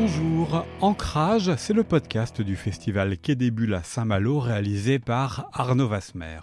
[0.00, 3.36] Bonjour, Ancrage, c'est le podcast du festival Quai
[3.82, 6.38] Saint-Malo réalisé par Arnaud Vasmer.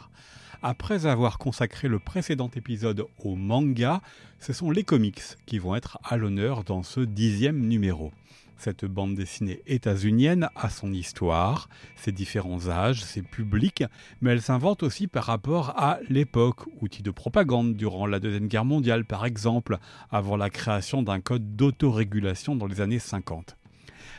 [0.62, 4.02] Après avoir consacré le précédent épisode au manga,
[4.42, 8.12] ce sont les comics qui vont être à l'honneur dans ce dixième numéro.
[8.58, 13.84] Cette bande dessinée états-unienne a son histoire, ses différents âges, ses publics,
[14.22, 18.66] mais elle s'invente aussi par rapport à l'époque, outil de propagande durant la Deuxième Guerre
[18.66, 19.78] mondiale par exemple,
[20.10, 23.58] avant la création d'un code d'autorégulation dans les années 50.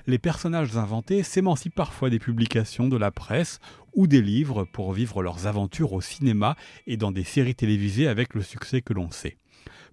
[0.06, 3.58] Les personnages inventés s'émancipent parfois des publications de la presse
[3.94, 6.56] ou des livres pour vivre leurs aventures au cinéma
[6.86, 9.38] et dans des séries télévisées avec le succès que l'on sait.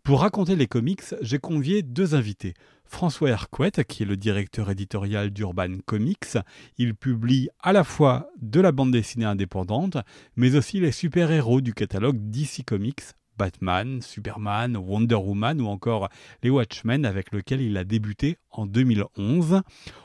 [0.04, 2.54] Pour raconter les comics, j'ai convié deux invités.
[2.94, 6.38] François Hercouet, qui est le directeur éditorial d'Urban Comics.
[6.78, 9.98] Il publie à la fois de la bande dessinée indépendante,
[10.36, 13.02] mais aussi les super-héros du catalogue DC Comics,
[13.36, 16.08] Batman, Superman, Wonder Woman ou encore
[16.44, 19.64] les Watchmen avec lequel il a débuté en 2011.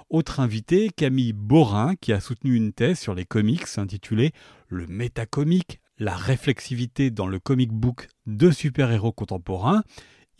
[0.08, 4.32] Autre invité, Camille Borin, qui a soutenu une thèse sur les comics intitulée
[4.66, 9.82] Le métacomique, la réflexivité dans le comic book de super-héros contemporains.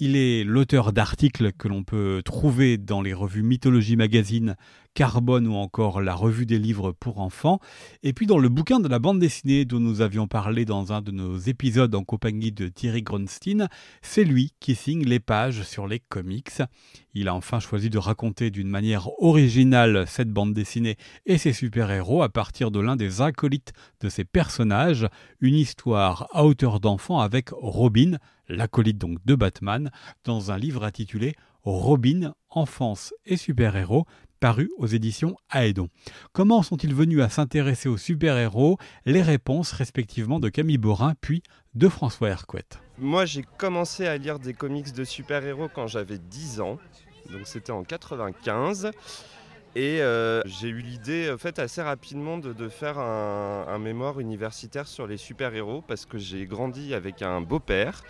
[0.00, 4.54] Il est l'auteur d'articles que l'on peut trouver dans les revues Mythologie Magazine,
[4.98, 7.60] Carbone ou encore la revue des livres pour enfants,
[8.02, 11.02] et puis dans le bouquin de la bande dessinée dont nous avions parlé dans un
[11.02, 13.68] de nos épisodes en compagnie de Thierry Grunstein,
[14.02, 16.50] c'est lui qui signe les pages sur les comics.
[17.14, 22.24] Il a enfin choisi de raconter d'une manière originale cette bande dessinée et ses super-héros
[22.24, 25.06] à partir de l'un des acolytes de ses personnages,
[25.40, 28.16] une histoire à hauteur d'enfant avec Robin,
[28.48, 29.92] l'acolyte donc de Batman,
[30.24, 34.06] dans un livre intitulé Robin, enfance et super-héros,
[34.38, 35.88] paru aux éditions Aedon.
[36.32, 38.78] Comment sont-ils venus à s'intéresser aux super-héros?
[39.04, 41.42] Les réponses respectivement de Camille Borin puis
[41.74, 42.64] de François Hercouet.
[42.98, 46.78] Moi j'ai commencé à lire des comics de super-héros quand j'avais 10 ans,
[47.30, 48.90] donc c'était en 95.
[49.76, 55.06] Et euh, j'ai eu l'idée en fait, assez rapidement de, faire un, mémoire universitaire sur
[55.06, 58.02] les super-héros parce que j'ai grandi avec un beau-père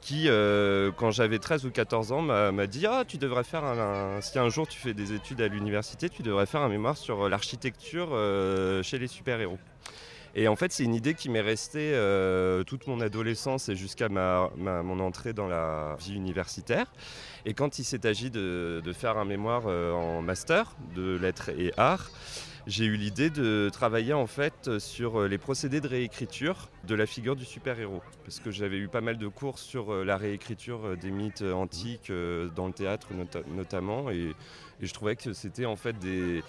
[0.00, 4.20] qui, euh, quand j'avais 13 ou 14 ans, m'a dit Ah, tu devrais faire un,
[4.20, 7.28] Si un jour tu fais des études à l'université, tu devrais faire un mémoire sur
[7.28, 9.58] l'architecture euh, chez les super-héros.
[10.34, 14.08] Et en fait, c'est une idée qui m'est restée euh, toute mon adolescence et jusqu'à
[14.08, 16.86] ma, mon entrée dans la vie universitaire.
[17.44, 21.72] Et quand il s'est agi de, faire un mémoire euh, en master de lettres et
[21.76, 22.10] arts,
[22.68, 27.06] j'ai eu l'idée de travailler en fait sur euh, les procédés de réécriture de la
[27.06, 28.02] figure du super-héros.
[28.24, 32.12] Parce que j'avais eu pas mal de cours sur la réécriture des mythes antiques
[32.54, 33.08] dans le théâtre
[33.48, 34.10] notamment.
[34.10, 34.34] Et,
[34.80, 36.42] et je trouvais que c'était en fait des,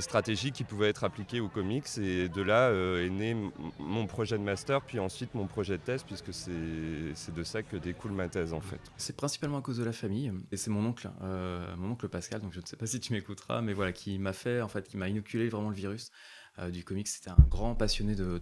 [0.00, 1.86] stratégies qui pouvaient être appliquées aux comics.
[1.98, 3.36] Et de là euh, est né
[3.78, 7.76] mon projet de master, puis ensuite mon projet de thèse, puisque c'est de ça que
[7.76, 8.80] découle ma thèse en fait.
[8.96, 10.32] C'est principalement à cause de la famille.
[10.50, 13.12] Et c'est mon oncle, euh, mon oncle Pascal, donc je ne sais pas si tu
[13.12, 16.10] m'écouteras, mais voilà, qui m'a fait, en fait, qui m'a inoculé vraiment le virus.
[16.58, 17.08] Euh, du comics.
[17.08, 18.38] C'était un grand passionné de,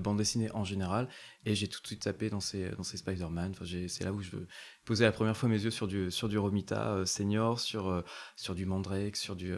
[0.00, 1.08] bande dessinée en général.
[1.46, 3.54] Et j'ai tout de suite tapé dans ces, Spider-Man.
[3.88, 4.36] C'est là où je
[4.84, 8.02] posais la première fois mes yeux sur du, Romita euh, Senior, sur, euh,
[8.36, 9.54] sur du Mandrake, sur du,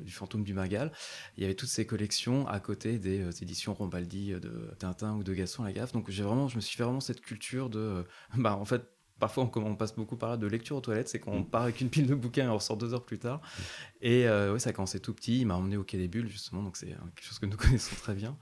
[0.00, 0.90] du Fantôme du Magal.
[1.36, 5.32] Il y avait toutes ces collections à côté des éditions Rombaldi de Tintin ou de
[5.32, 5.92] Gaston Lagaffe.
[5.92, 8.04] Donc j'ai vraiment, je me suis fait vraiment cette culture de,
[8.36, 11.40] bah, en fait, parfois on, passe beaucoup par là de lecture aux toilettes, c'est qu'on
[11.40, 11.50] mm.
[11.50, 13.40] part avec une pile de bouquins et on ressort deux heures plus tard.
[14.00, 16.28] Et euh, ouais, ça a commencé tout petit, il m'a emmené au Quai des Bulles
[16.28, 18.36] justement, donc c'est quelque chose que nous connaissons très bien.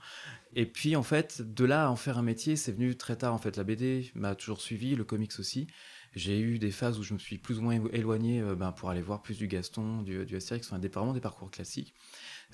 [0.55, 3.33] Et puis en fait, de là à en faire un métier, c'est venu très tard
[3.33, 3.57] en fait.
[3.57, 5.67] La BD m'a toujours suivi, le comics aussi.
[6.15, 8.89] J'ai eu des phases où je me suis plus ou moins éloigné euh, ben, pour
[8.89, 11.95] aller voir plus du Gaston, du, du Astérix, enfin, des, vraiment des parcours classiques.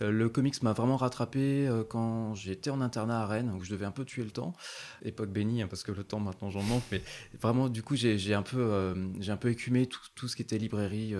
[0.01, 3.71] Euh, le comics m'a vraiment rattrapé euh, quand j'étais en internat à Rennes, où je
[3.71, 4.53] devais un peu tuer le temps.
[5.03, 7.01] Époque bénie, hein, parce que le temps maintenant j'en manque, mais
[7.41, 10.57] vraiment du coup j'ai un, peu, euh, j'ai un peu écumé tout, ce qui était
[10.57, 11.13] librairie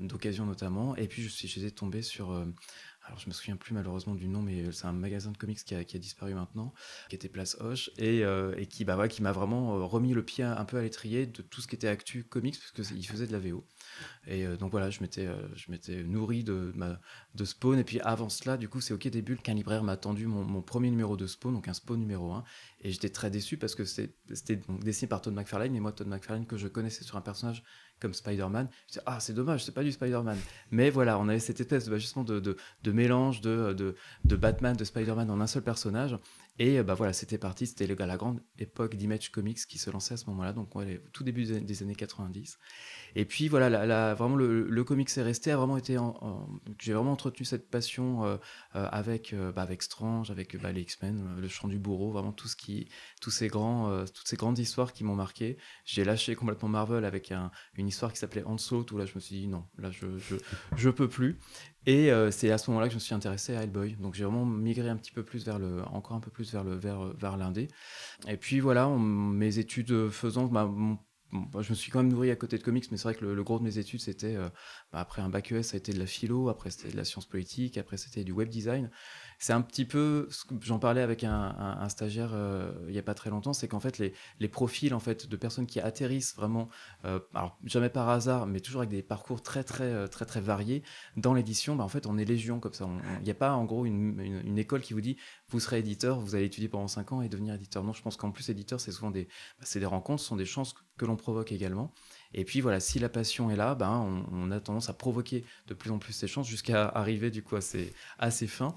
[0.00, 0.96] d'occasion notamment.
[0.96, 2.30] Et puis je suis, j'étais tombé sur
[3.06, 5.74] alors je me souviens plus malheureusement du nom, mais c'est un magasin de comics qui
[5.74, 6.72] a, disparu maintenant,
[7.10, 8.20] qui était Place Hoche, et,
[8.56, 11.60] et qui, bah, qui m'a vraiment remis le pied un peu à l'étrier de tout
[11.60, 13.66] ce qui était actu comics, parce qu'il faisait de la VO.
[14.26, 16.72] Et euh, donc voilà, je m'étais, euh, je m'étais nourri de,
[17.34, 17.78] de Spawn.
[17.78, 20.62] Et puis avant cela, du coup, c'est OK des bulles qu'un libraire m'a tendu mon,
[20.62, 22.44] premier numéro de Spawn, donc un Spawn numéro 1.
[22.82, 25.74] Et j'étais très déçu parce que c'était dessiné par Todd McFarlane.
[25.74, 27.64] Et moi, Todd McFarlane, que je connaissais sur un personnage
[28.00, 30.38] comme Spider-Man, je ah, c'est dommage, c'est pas du Spider-Man.
[30.70, 34.36] Mais voilà, on avait cette espèce de, bah, justement de, de, de mélange de, de,
[34.36, 36.18] Batman, de Spider-Man en un seul personnage.
[36.58, 40.16] Et bah voilà, c'était parti, c'était la grande époque d'Image Comics qui se lançait à
[40.16, 42.58] ce moment-là, donc ouais, tout début des années 90.
[43.16, 45.96] Et puis voilà, vraiment le, comics est resté, a vraiment été,
[46.80, 48.36] j'ai vraiment entretenu cette passion euh,
[48.74, 52.32] euh, avec, euh, bah, avec Strange, avec bah, les X-Men, le chant du bourreau, vraiment
[52.32, 52.88] tout ce qui,
[53.20, 55.56] toutes ces grandes histoires qui m'ont marqué.
[55.84, 59.20] J'ai lâché complètement Marvel avec un, une histoire qui s'appelait Hanso, où là je me
[59.20, 60.36] suis dit non, là je, je,
[60.76, 61.38] je peux plus.
[61.86, 63.96] Et c'est à ce moment-là que je me suis intéressé à Hellboy.
[63.96, 66.64] Donc j'ai vraiment migré un petit peu plus vers le, encore un peu plus vers
[66.64, 67.68] le, vers, vers l'indé.
[68.26, 70.96] Et puis voilà, mes études faisant, bah, mon
[71.60, 73.42] je me suis quand même nourri à côté de comics, mais c'est vrai que le,
[73.42, 74.48] gros de mes études, c'était, euh,
[74.92, 77.04] bah, après un bac ES, ça a été de la philo, après c'était de la
[77.04, 78.90] science politique, après c'était du web design
[79.38, 80.28] c'est un petit peu,
[80.60, 83.98] j'en parlais avec un, stagiaire euh, il n'y a pas très longtemps, c'est qu'en fait
[83.98, 86.68] les, profils en fait de personnes qui atterrissent vraiment,
[87.04, 90.40] euh, alors jamais par hasard, mais toujours avec des parcours très très euh, très très,
[90.40, 90.82] variés
[91.16, 92.88] dans l'édition, bah, en fait on est légion comme ça.
[93.20, 95.16] Il n'y a pas en gros une, école qui vous dit
[95.48, 97.82] vous serez éditeur, vous allez étudier pendant 5 ans et devenir éditeur.
[97.84, 100.36] Non, je pense qu'en plus éditeur c'est souvent des, bah, c'est des rencontres, ce sont
[100.36, 101.92] des chances que, l'on provoque également.
[102.32, 105.74] Et puis voilà, si la passion est là, ben, on, a tendance à provoquer de
[105.74, 108.74] plus en plus ces chances jusqu'à arriver du coup à ces, à ces fins.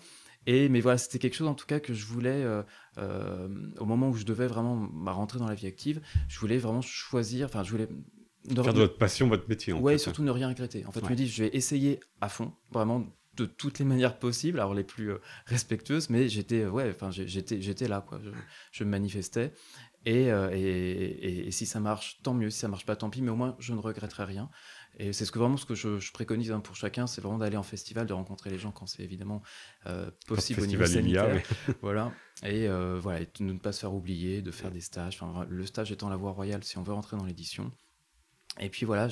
[0.47, 2.63] Et, mais voilà, c'était quelque chose en tout cas que je voulais, euh,
[2.97, 3.49] euh,
[3.79, 6.81] au moment où je devais vraiment bah, rentrer dans la vie active, je voulais vraiment
[6.81, 7.89] choisir, enfin, je voulais.
[8.47, 9.73] Faire de votre passion votre métier.
[9.73, 10.85] En ouais, surtout ne rien regretter.
[10.85, 13.05] En fait, je me dis, je vais essayer à fond, vraiment
[13.35, 15.17] de toutes les manières possibles, alors les plus euh,
[15.47, 18.21] respectueuses, mais j'étais, ouais, enfin, j'étais, j'étais là, quoi.
[18.23, 18.29] Je,
[18.71, 19.51] je me manifestais.
[20.05, 22.49] Et, et, et, si ça marche, tant mieux.
[22.49, 23.21] Si ça marche pas, tant pis.
[23.21, 24.49] Mais au moins, je ne regretterai rien.
[24.99, 27.57] Et c'est ce que vraiment ce que je, préconise hein, pour chacun, c'est vraiment d'aller
[27.57, 29.43] en festival, de rencontrer les gens quand c'est évidemment
[29.85, 31.41] euh, possible au niveau sanitaire.
[31.81, 32.11] voilà.
[32.43, 35.19] Et euh, voilà, de ne pas se faire oublier, de faire des stages.
[35.21, 37.71] Enfin, le stage étant la voie royale si on veut rentrer dans l'édition.
[38.59, 39.07] Et puis voilà,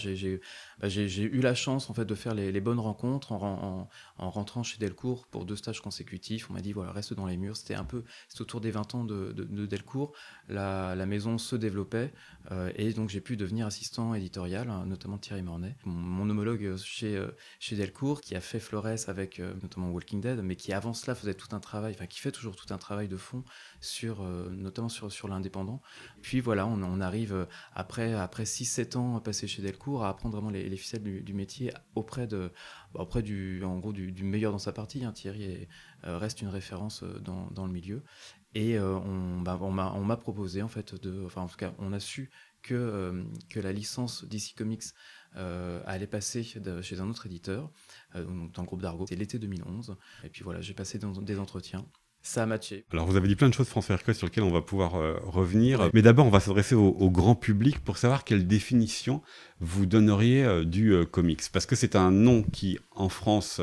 [0.80, 4.78] bah, j'ai eu la chance en fait de faire les, bonnes rencontres en, rentrant chez
[4.78, 6.50] Delcourt pour deux stages consécutifs.
[6.50, 7.58] On m'a dit voilà reste dans les murs.
[7.58, 8.04] C'était un peu
[8.40, 9.32] autour des 20 ans de,
[9.66, 10.14] Delcourt.
[10.50, 12.12] La, maison se développait
[12.52, 17.16] euh, et donc j'ai pu devenir assistant éditorial, hein, notamment Thierry Mornay, mon, homologue chez
[17.16, 17.28] euh,
[17.60, 21.14] chez Delcourt qui a fait Flores avec euh, notamment Walking Dead, mais qui avant cela
[21.14, 23.44] faisait tout un travail, enfin qui fait toujours tout un travail de fond
[23.82, 25.82] sur notamment sur sur l'indépendant.
[26.24, 30.50] Puis voilà, on, on arrive après après 6-7 ans passés chez Delcourt à apprendre vraiment
[30.50, 32.52] les, ficelles du, métier auprès de,
[32.94, 35.04] bah, auprès du, en gros, du, meilleur dans sa partie.
[35.04, 35.12] Hein.
[35.12, 35.68] Thierry
[36.06, 38.04] euh, reste une référence euh, dans, dans le milieu.
[38.54, 39.00] Et euh,
[39.44, 42.30] bah, on, m'a proposé, en fait, de, enfin, en tout cas, on a su
[42.62, 44.84] que, que la licence DC Comics
[45.34, 47.70] allait passer chez un autre éditeur,
[48.14, 49.06] dans le groupe d'Argo.
[49.08, 49.98] C'est l'été 2011.
[50.24, 51.86] Et puis voilà, j'ai passé dans, des entretiens
[52.26, 52.86] ça a matché.
[52.92, 55.16] Alors vous avez dit plein de choses François Hercule sur lesquelles on va pouvoir euh,
[55.24, 59.22] revenir, mais d'abord on va s'adresser au, grand public pour savoir quelle définition
[59.60, 63.62] vous donneriez euh, du euh, comics, parce que c'est un nom qui en France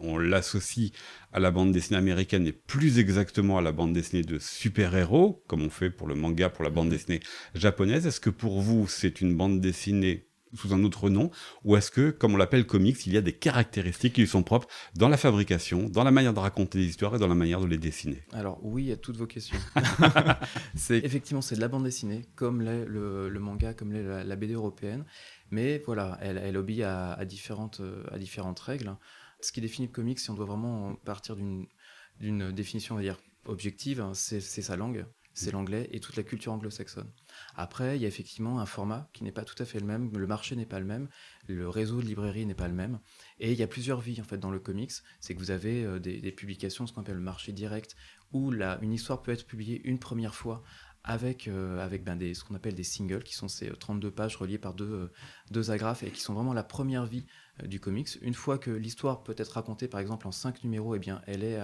[0.00, 0.92] on l'associe
[1.32, 5.62] à la bande dessinée américaine et plus exactement à la bande dessinée de super-héros, comme
[5.62, 7.20] on fait pour le manga, pour la bande dessinée
[7.54, 8.06] japonaise.
[8.06, 11.30] Est-ce que pour vous c'est une bande dessinée sous un autre nom
[11.64, 14.42] Ou est-ce que, comme on l'appelle comics, il y a des caractéristiques qui lui sont
[14.42, 17.60] propres dans la fabrication, dans la manière de raconter des histoires et dans la manière
[17.60, 18.22] de les dessiner?
[18.32, 19.58] Alors oui, à toutes vos questions.
[20.74, 25.04] c'est effectivement c'est de la bande dessinée, comme le, manga, comme la, BD européenne,
[25.50, 27.80] mais voilà, elle, elle obéit à, différentes,
[28.10, 28.96] à différentes règles.
[29.40, 33.18] Ce qui définit le comics, si on doit vraiment partir d'une définition, on va dire
[33.46, 37.10] objective, hein, c'est sa langue c'est l'anglais et toute la culture anglo-saxonne.
[37.56, 40.10] Après, il y a effectivement un format qui n'est pas tout à fait le même,
[40.16, 41.08] le marché n'est pas le même,
[41.46, 43.00] le réseau de librairie n'est pas le même,
[43.38, 44.92] et il y a plusieurs vies en fait dans le comics.
[45.20, 47.96] C'est que vous avez euh, des, publications, ce qu'on appelle le marché direct,
[48.32, 50.62] où une histoire peut être publiée une première fois
[51.02, 54.10] avec, euh, avec ben, des, ce qu'on appelle des singles, qui sont ces 32 euh,
[54.10, 55.10] pages reliées par deux,
[55.50, 57.24] deux agrafes et qui sont vraiment la première vie
[57.64, 58.08] du comics.
[58.22, 61.22] Une fois que l'histoire peut être racontée, par exemple, en cinq numéros, et eh bien,
[61.26, 61.58] elle est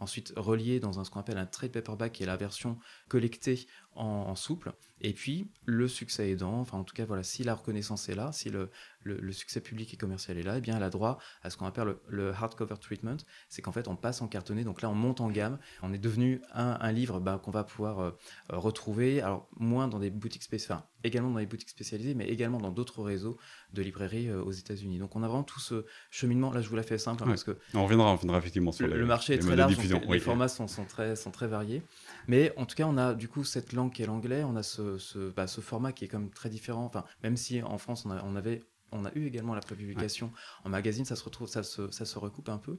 [0.00, 3.66] ensuite reliée dans un, ce qu'on appelle un trade paperback, qui est la version collectée
[3.94, 4.72] en, souple.
[5.04, 8.30] Et puis, le succès aidant, enfin, en tout cas, voilà, si la reconnaissance est là,
[8.30, 8.70] si le,
[9.02, 11.66] le, succès public et commercial est là, eh bien, elle a droit à ce qu'on
[11.66, 13.16] appelle le, hardcover treatment.
[13.48, 14.62] C'est qu'en fait, on passe en cartonné.
[14.62, 15.58] Donc là, on monte en gamme.
[15.82, 18.10] On est devenu un, livre ben, qu'on va pouvoir euh,
[18.48, 22.58] retrouver, alors, moins dans des boutiques spécialisées, enfin, également dans les boutiques spécialisées, mais également
[22.58, 23.38] dans d'autres réseaux
[23.72, 25.00] de librairies euh, aux États-Unis.
[25.00, 26.52] Donc, on a vraiment tout ce cheminement.
[26.52, 27.58] Là, je vous la fais simple, hein, parce que.
[27.74, 29.76] On reviendra, on reviendra effectivement sur le, les, le marché est très large,
[30.08, 31.82] les formats sont, sont, très, sont très variés.
[32.28, 34.62] Mais en tout cas, on a du coup cette langue qui est l'anglais, on a
[34.62, 36.84] ce, ce, bah, ce, format qui est comme très différent.
[36.84, 38.62] Enfin, même si en France, on, a, on avait
[38.92, 40.30] on a eu également la prépublication
[40.64, 42.78] en magazine, ça se retrouve, ça se, ça se recoupe un peu.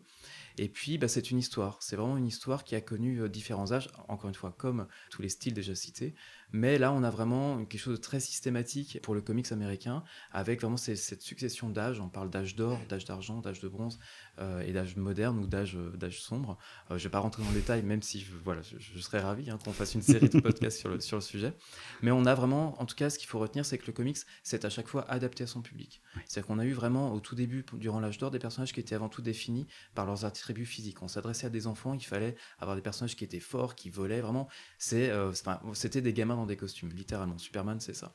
[0.57, 1.77] Et puis, bah, c'est une histoire.
[1.81, 5.21] C'est vraiment une histoire qui a connu euh, différents âges, encore une fois, comme tous
[5.21, 6.13] les styles déjà cités.
[6.51, 10.61] Mais là, on a vraiment quelque chose de très systématique pour le comics américain, avec
[10.61, 11.99] vraiment cette succession d'âges.
[11.99, 13.97] On parle d'âge d'or, d'âge d'argent, d'âge de bronze
[14.39, 16.59] euh, et d'âge moderne ou d'âge d'âge sombre.
[16.89, 19.49] je ne vais pas rentrer dans le détail, même si je, voilà, je, serais ravi
[19.49, 21.53] hein, qu'on fasse une série de podcasts sur le, sur le sujet.
[22.03, 24.17] Mais on a vraiment, en tout cas, ce qu'il faut retenir, c'est que le comics,
[24.43, 26.01] c'est à chaque fois adapté à son public.
[26.27, 28.95] C'est-à-dire qu'on a eu vraiment, au tout début, durant l'âge d'or, des personnages qui étaient
[28.95, 31.01] avant tout définis par leurs attributs physiques.
[31.01, 34.19] On s'adressait à des enfants, il fallait avoir des personnages qui étaient forts, qui volaient,
[34.19, 34.49] vraiment.
[34.77, 35.31] C'est, euh,
[35.73, 37.37] c'était des gamins dans des costumes, littéralement.
[37.37, 38.11] Superman, c'est ça.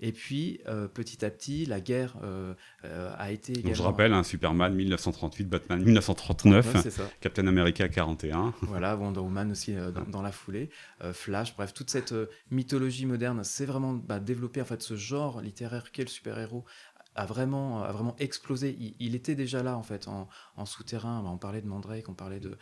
[0.00, 3.54] Et puis, euh, petit à petit, la guerre euh, a été.
[3.54, 8.54] Donc, je rappelle, hein, Superman 1938, Batman 1939, Captain America 41.
[8.62, 9.74] Voilà, Wonder Woman aussi
[10.08, 10.70] dans, la foulée,
[11.12, 12.14] Flash, bref, toute cette
[12.50, 16.64] mythologie moderne, c'est vraiment bah, développer en fait ce genre littéraire qu'est le super-héros
[17.14, 18.76] a vraiment, a vraiment explosé.
[18.98, 20.28] Il, était déjà là, en fait, en,
[20.64, 21.22] souterrain.
[21.26, 22.56] On parlait de Mandrake, on parlait de,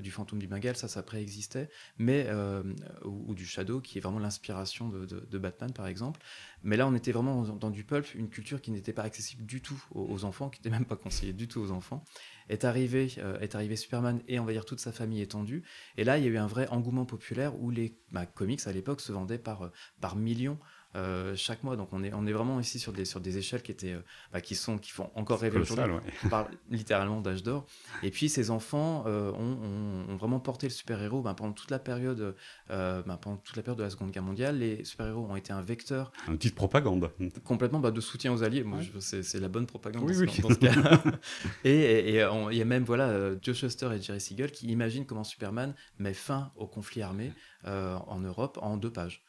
[0.00, 1.70] du fantôme du Bengale, ça, ça préexistait.
[1.98, 2.62] Mais, euh,
[3.04, 6.20] ou, du Shadow, qui est vraiment l'inspiration de, Batman, par exemple.
[6.62, 9.60] Mais là, on était vraiment dans, du pulp, une culture qui n'était pas accessible du
[9.60, 12.04] tout aux, enfants, qui n'était même pas conseillée du tout aux enfants.
[12.50, 15.62] Est arrivé, euh, est arrivé Superman et, on va dire, toute sa famille étendue.
[15.96, 18.72] Et là, il y a eu un vrai engouement populaire où les bah, comics, à
[18.72, 19.70] l'époque, se vendaient par,
[20.00, 20.58] par millions.
[20.96, 21.76] Euh, chaque mois.
[21.76, 24.00] Donc on est, on est vraiment ici sur des, sur des échelles qui, étaient, euh,
[24.32, 25.92] bah, qui, sont, qui font encore rêver aujourd'hui.
[26.24, 27.66] On parle littéralement d'âge d'or.
[28.02, 31.80] Et puis ces enfants euh, ont, ont, vraiment porté le super-héros bah, pendant, toute la
[31.80, 32.36] période,
[32.68, 34.58] bah, pendant toute la période de la Seconde Guerre mondiale.
[34.58, 36.12] Les super-héros ont été un vecteur.
[36.28, 37.10] Un petit propagande.
[37.42, 38.64] Complètement de soutien aux alliés.
[39.00, 41.02] c'est la bonne propagande dans, ce, cas.
[41.64, 45.74] et il y a même voilà, Joe Shuster et Jerry Siegel qui imaginent comment Superman
[45.98, 47.32] met fin au conflit armé
[47.64, 49.24] en Europe en deux pages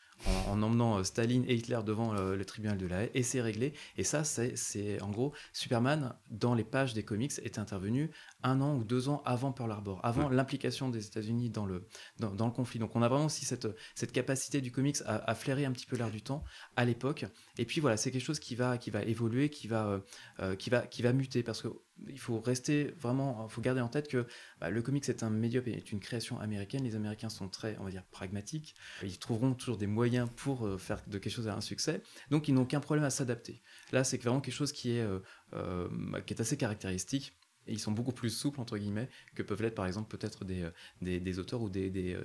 [0.48, 3.42] en, emmenant euh, Staline et Hitler devant euh, le tribunal de la haie, et c'est
[3.42, 3.74] réglé.
[3.98, 8.12] Et ça, c'est en gros, Superman, dans les pages des comics, est intervenu
[8.44, 11.88] un an ou deux ans avant Pearl Harbor, avant l'implication des États-Unis dans le,
[12.20, 12.80] dans, le conflit.
[12.80, 15.96] Donc on a vraiment aussi cette, cette capacité du comics à, flairer un petit peu
[15.96, 16.44] l'air du temps
[16.76, 17.26] à l'époque.
[17.58, 20.02] Et puis voilà, c'est quelque chose qui va, qui va évoluer, qui va,
[20.40, 21.70] euh, qui va, qui va muter, parce que
[22.10, 24.26] il faut rester vraiment, il faut garder en tête que
[24.60, 26.84] bah, le comics est un médium est une création américaine.
[26.84, 28.76] Les Américains sont très, on va dire, pragmatiques.
[29.04, 32.02] Ils trouveront toujours des moyens pour euh, faire de quelque chose un succès.
[32.30, 33.62] Donc, ils n'ont aucun problème à s'adapter.
[33.92, 35.20] Là, c'est vraiment quelque chose qui est, euh,
[35.54, 35.88] euh,
[36.26, 37.38] qui est assez caractéristique.
[37.68, 40.70] Ils sont beaucoup plus souples, entre guillemets, que peuvent l'être, par exemple, peut-être des,
[41.02, 42.16] des, auteurs ou des, des,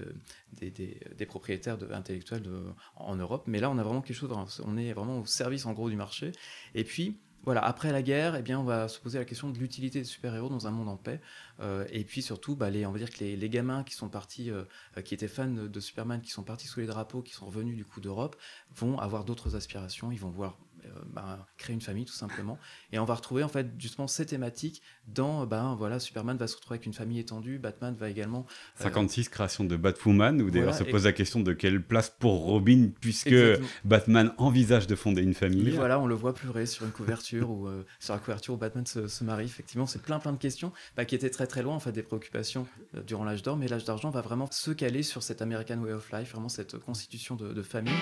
[0.60, 2.46] des propriétaires intellectuels
[2.94, 3.44] en Europe.
[3.46, 4.30] Mais là, on a vraiment quelque chose,
[4.62, 6.32] on est vraiment au service, en gros, du marché.
[6.74, 9.58] Et puis, voilà, après la guerre, eh bien, on va se poser la question de
[9.58, 11.20] l'utilité des super-héros dans un monde en paix.
[11.60, 14.50] Euh, et puis surtout, bah, les, on va dire que les, gamins qui sont partis,
[14.50, 14.64] euh,
[15.04, 17.84] qui étaient fans de, Superman, qui sont partis sous les drapeaux, qui sont revenus du
[17.86, 18.36] coup d'Europe,
[18.76, 20.12] vont avoir d'autres aspirations.
[20.12, 20.69] Ils vont voir euh,
[21.12, 22.58] bah, créer une famille tout simplement.
[22.92, 26.56] Et on va retrouver en fait justement ces thématiques dans, ben voilà, Superman va se
[26.56, 28.46] retrouver avec une famille étendue, Batman va également...
[28.76, 32.44] 56, euh, création de Batwoman, où d'ailleurs se pose la question de quelle place pour
[32.44, 33.34] Robin, puisque
[33.84, 35.64] Batman envisage de fonder une famille.
[35.64, 38.56] Mais voilà, on le voit pleurer sur une couverture, ou euh, sur la couverture où
[38.56, 41.74] Batman se, marie, effectivement, c'est plein plein de questions bah, qui étaient très très loin
[41.74, 42.66] en fait des préoccupations
[43.06, 46.12] durant l'âge d'or, mais l'âge d'argent va vraiment se caler sur cette American Way of
[46.12, 47.94] Life, vraiment cette constitution de, de famille.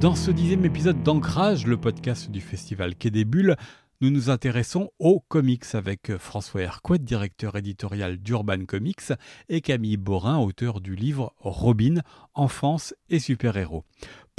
[0.00, 3.56] Dans ce dixième épisode d'Ancrage, le podcast du festival Quai des Bulles,
[4.00, 9.12] nous nous intéressons aux comics avec François Hercouet, directeur éditorial d'Urban Comics,
[9.50, 12.00] et Camille Borin, auteur du livre Robin,
[12.32, 13.84] Enfance et super-héros.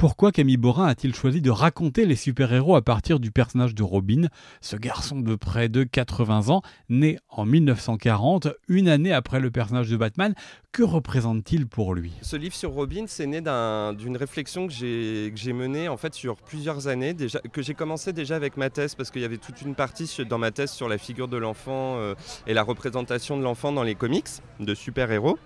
[0.02, 4.26] Pourquoi Camille Borin a-t-il choisi de raconter les super-héros à partir du personnage de Robin,
[4.60, 9.88] ce garçon de près de 80 ans, né en 1940, une année après le personnage
[9.88, 10.34] de Batman?
[10.72, 12.10] Que représente-t-il pour lui?
[12.20, 16.88] Ce livre sur Robin, c'est né d'une réflexion que j'ai menée en fait sur plusieurs
[16.88, 19.76] années, déjà, que j'ai commencé déjà avec ma thèse, parce qu'il y avait toute une
[19.76, 22.16] partie dans ma thèse sur la figure de l'enfant euh,
[22.48, 24.26] et la représentation de l'enfant dans les comics
[24.58, 25.38] de super-héros.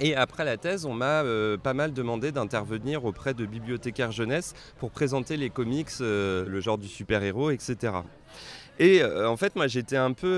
[0.00, 4.52] Et après la thèse, on m'a euh, pas mal demandé d'intervenir auprès de bibliothécaires jeunesse
[4.78, 7.94] pour présenter les comics, euh, le genre du super-héros, etc.
[8.78, 10.28] Et euh, en fait, moi j'étais un peu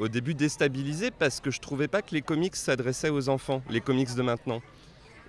[0.00, 3.80] au début déstabilisé parce que je trouvais pas que les comics s'adressaient aux enfants, les
[3.80, 4.60] comics de maintenant.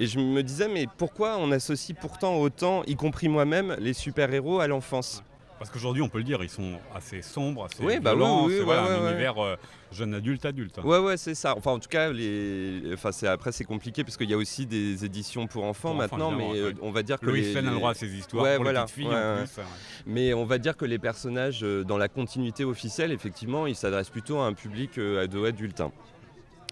[0.01, 4.59] Et je me disais, mais pourquoi on associe pourtant autant, y compris moi-même, les super-héros
[4.59, 5.23] à l'enfance?
[5.59, 8.45] Parce qu'aujourd'hui, on peut le dire, ils sont assez sombres, assez oui, bah violents.
[8.45, 9.55] Oui, c'est un univers euh,
[9.91, 10.79] jeune adulte adulte.
[10.83, 11.53] Ouais, ouais, c'est ça.
[11.57, 12.81] Enfin, en tout cas, les...
[12.93, 16.31] enfin, c'est après c'est compliqué parce qu'il y a aussi des éditions pour enfants maintenant,
[16.31, 17.57] mais euh, on va dire que Loïs les...
[17.57, 19.61] a le droit à ses histoires pour les petites filles en plus.
[20.07, 24.09] Mais on va dire que les personnages euh, dans la continuité officielle, effectivement, ils s'adressent
[24.09, 25.81] plutôt à un public ado adulte.
[25.81, 25.91] Hein.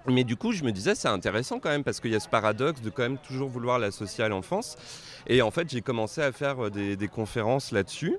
[0.09, 2.29] Mais du coup, je me disais, c'est intéressant quand même parce qu'il y a ce
[2.29, 4.77] paradoxe de quand même toujours vouloir l'associer à l'enfance.
[5.27, 8.17] Et en fait, j'ai commencé à faire des conférences là-dessus.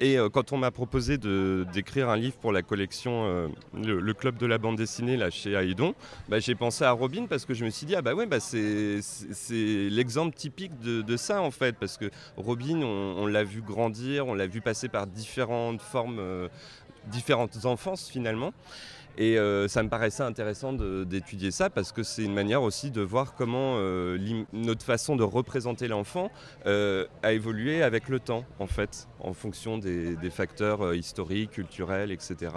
[0.00, 4.58] Et quand on m'a proposé d'écrire un livre pour la collection le, Club de la
[4.58, 5.94] bande dessinée là, chez Aïdon,
[6.28, 8.40] bah, j'ai pensé à Robin parce que je me suis dit, ah bah ouais, bah
[8.40, 9.00] c'est
[9.50, 11.76] l'exemple typique de, ça en fait.
[11.76, 16.48] Parce que Robin, on, l'a vu grandir, on l'a vu passer par différentes formes,
[17.06, 18.52] différentes enfances finalement.
[19.20, 23.00] Et euh, ça me paraissait intéressant d'étudier ça parce que c'est une manière aussi de
[23.00, 24.16] voir comment euh,
[24.52, 26.30] notre façon de représenter l'enfant
[26.66, 32.52] euh, a évolué avec le temps, en fait, en fonction des, facteurs historiques, culturels, etc.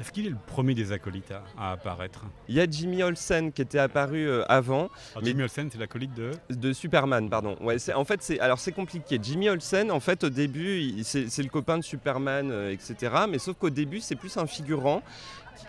[0.00, 2.24] Est-ce qu'il est le premier des acolytes à, apparaître?
[2.48, 4.90] Il y a Jimmy Olsen qui était apparu avant.
[5.22, 6.32] Jimmy Olsen, c'est l'acolyte de?
[6.50, 7.56] De Superman, pardon.
[7.60, 9.20] Ouais, en fait, c'est alors c'est compliqué.
[9.22, 13.14] Jimmy Olsen, en fait, au début, c'est le copain de Superman, etc.
[13.30, 15.00] Mais sauf qu'au début, c'est plus un figurant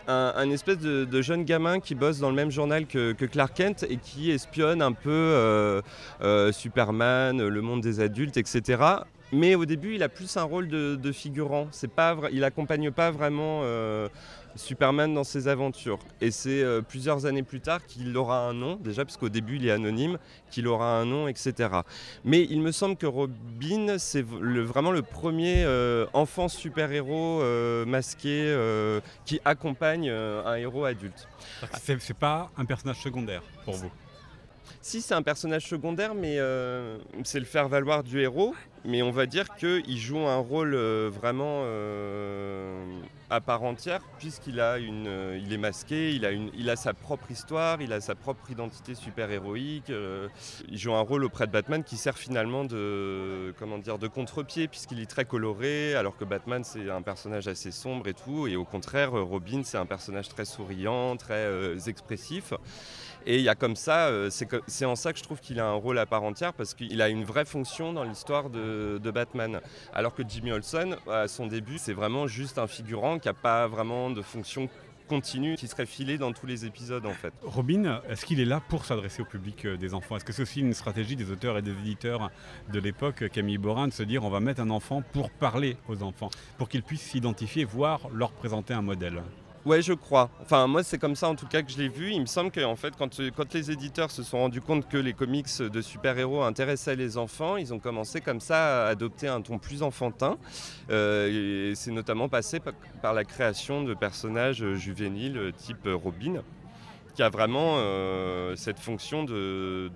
[0.07, 3.97] un, espèce de, jeune gamin qui bosse dans le même journal que, Clark Kent et
[3.97, 5.81] qui espionne un peu euh,
[6.21, 8.83] euh, Superman, le monde des adultes, etc.
[9.31, 11.67] Mais au début, il a plus un rôle de, figurant.
[12.31, 14.07] Il accompagne pas vraiment euh,
[14.55, 15.99] Superman dans ses aventures.
[16.21, 19.57] Et c'est euh, plusieurs années plus tard qu'il aura un nom, déjà parce qu'au début
[19.57, 20.17] il est anonyme,
[20.49, 21.69] qu'il aura un nom, etc.
[22.23, 28.25] Mais il me semble que Robin, c'est vraiment le premier euh, enfant super-héros euh, masqué
[29.25, 31.27] qui accompagne un héros adulte.
[31.81, 33.91] C'est pas un personnage secondaire pour vous?
[34.81, 36.39] Si c'est un personnage secondaire, mais
[37.23, 41.63] c'est le faire valoir du héros, mais on va dire qu'il joue un rôle vraiment
[43.29, 46.75] à part entière puisqu'il a une, euh, il est masqué, il a, une, il a
[46.75, 49.89] sa propre histoire, il a sa propre identité super héroïque.
[49.89, 50.27] Euh,
[50.69, 54.67] il joue un rôle auprès de Batman qui sert finalement de, comment dire, de contre-pied
[54.67, 58.55] puisqu'il est très coloré, alors que Batman c'est un personnage assez sombre et tout, et
[58.55, 62.53] au contraire Robin c'est un personnage très souriant, très euh, expressif.
[63.25, 65.73] Et il y a comme ça, c'est en ça que je trouve qu'il a un
[65.73, 69.61] rôle à part entière parce qu'il a une vraie fonction dans l'histoire de, Batman.
[69.93, 73.67] Alors que Jimmy Olsen, à son début, c'est vraiment juste un figurant qui n'a pas
[73.67, 74.69] vraiment de fonction
[75.07, 77.33] continue qui serait filée dans tous les épisodes en fait.
[77.43, 80.17] Robin, est-ce qu'il est là pour s'adresser au public euh, des enfants?
[80.17, 82.31] Est-ce que c'est aussi une stratégie des auteurs et des éditeurs
[82.73, 86.01] de l'époque, Camille Borin, de se dire on va mettre un enfant pour parler aux
[86.03, 89.21] enfants, pour qu'ils puissent s'identifier, voire leur présenter un modèle?
[89.65, 90.29] Ouais, je crois.
[90.43, 92.11] Enfin, moi, c'est comme ça en tout cas que je l'ai vu.
[92.11, 94.97] Il me semble que en fait, quand, quand les éditeurs se sont rendus compte que
[94.97, 99.41] les comics de super-héros intéressaient les enfants, ils ont commencé comme ça à adopter un
[99.41, 100.37] ton plus enfantin.
[100.91, 102.61] Euh, et c'est notamment passé
[103.01, 106.43] par la création de personnages juvéniles type Robin,
[107.15, 109.89] qui a vraiment euh, cette fonction de,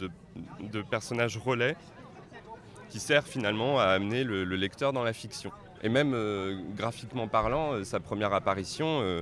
[0.90, 1.76] personnage relais
[2.90, 5.52] qui sert finalement à amener le, lecteur dans la fiction.
[5.84, 9.22] Et même euh, graphiquement parlant, sa première apparition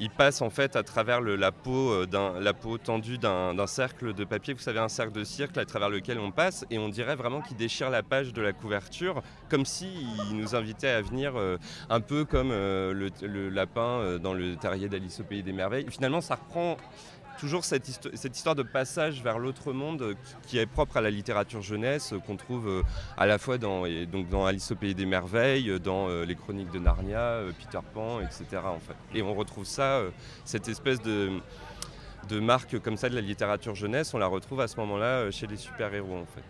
[0.00, 4.24] il passe en fait à travers la, peau, euh, la peau tendue d'un cercle de
[4.24, 7.16] papier, vous savez, un cercle de cirque à travers lequel on passe, et on dirait
[7.16, 11.58] vraiment qu'il déchire la page de la couverture, comme s'il nous invitait à venir euh,
[11.90, 15.86] un peu comme euh, le, lapin dans le terrier d'Alice au Pays des Merveilles.
[15.90, 16.76] finalement, ça reprend
[17.38, 20.14] toujours cette, histoire de passage vers l'autre monde
[20.46, 22.84] qui, est propre à la littérature jeunesse, qu'on trouve
[23.16, 26.78] à la fois dans, donc dans Alice au Pays des Merveilles, dans les Chroniques de
[26.78, 28.44] Narnia, Peter Pan, etc.
[28.64, 28.94] En fait.
[29.14, 29.89] Et on retrouve ça,
[30.44, 31.40] cette espèce de,
[32.40, 35.56] marque comme ça de la littérature jeunesse, on la retrouve à ce moment-là chez les
[35.56, 36.44] super-héros en fait.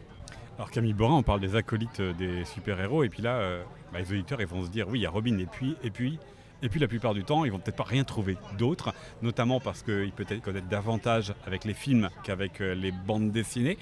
[0.57, 3.61] Alors Camille Borin, on parle des acolytes des super-héros, et puis là,
[3.93, 5.91] bah, les auditeurs ils vont se dire, oui, il y a Robin, et puis, et
[5.91, 6.19] puis,
[6.63, 9.83] et puis la plupart du temps, ils vont peut-être pas rien trouver d'autre, notamment parce
[9.83, 13.79] qu'ils peut-être davantage avec les films qu'avec euh, les bandes dessinées.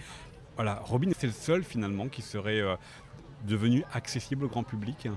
[0.57, 2.77] Voilà, Robin, c'est le seul finalement qui serait euh,
[3.47, 5.09] devenu accessible au grand public.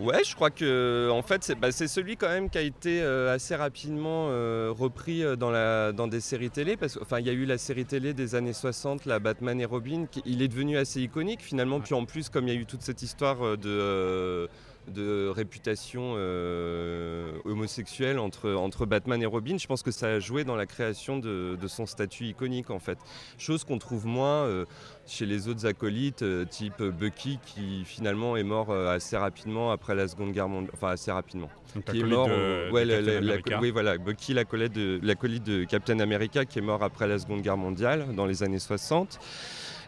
[0.00, 3.34] Ouais, je crois que en fait c'est bah, celui quand même qui a été euh,
[3.34, 4.26] assez rapidement
[4.72, 7.84] repris dans, la, dans des séries télé parce enfin il y a eu la série
[7.84, 11.80] télé des années 60, la Batman et Robin, qui, il est devenu assez iconique finalement.
[11.80, 14.48] Puis en plus comme il y a eu toute cette histoire de
[14.88, 20.44] de réputation euh, homosexuelle entre, entre Batman et Robin, je pense que ça a joué
[20.44, 22.98] dans la création de, son statut iconique en fait.
[23.38, 24.64] Chose qu'on trouve moins euh,
[25.06, 30.08] chez les autres acolytes, euh, type Bucky qui finalement est mort assez rapidement après la
[30.08, 31.50] Seconde Guerre mondiale, enfin assez rapidement.
[31.90, 32.30] qui est mort,
[32.72, 37.56] oui voilà, Bucky l'acolyte de, de Captain America qui est mort après la Seconde Guerre
[37.56, 39.18] mondiale dans les années 60.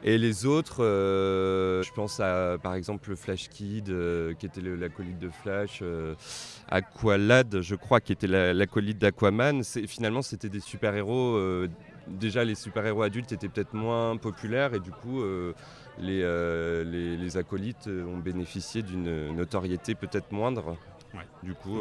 [0.02, 5.18] Et les autres, euh, je pense à par exemple Flash Kid, euh, qui était l'acolyte
[5.18, 6.14] de Flash, euh,
[6.68, 9.62] Aqualad, je crois, qui était l'acolyte d'Aquaman.
[9.62, 11.38] Finalement, c'était des super-héros.
[12.08, 15.22] déjà, les super-héros adultes étaient peut-être moins populaires et du coup,
[15.98, 16.24] les,
[17.16, 20.76] les, acolytes ont bénéficié d'une notoriété peut-être moindre.
[21.42, 21.78] Du coup.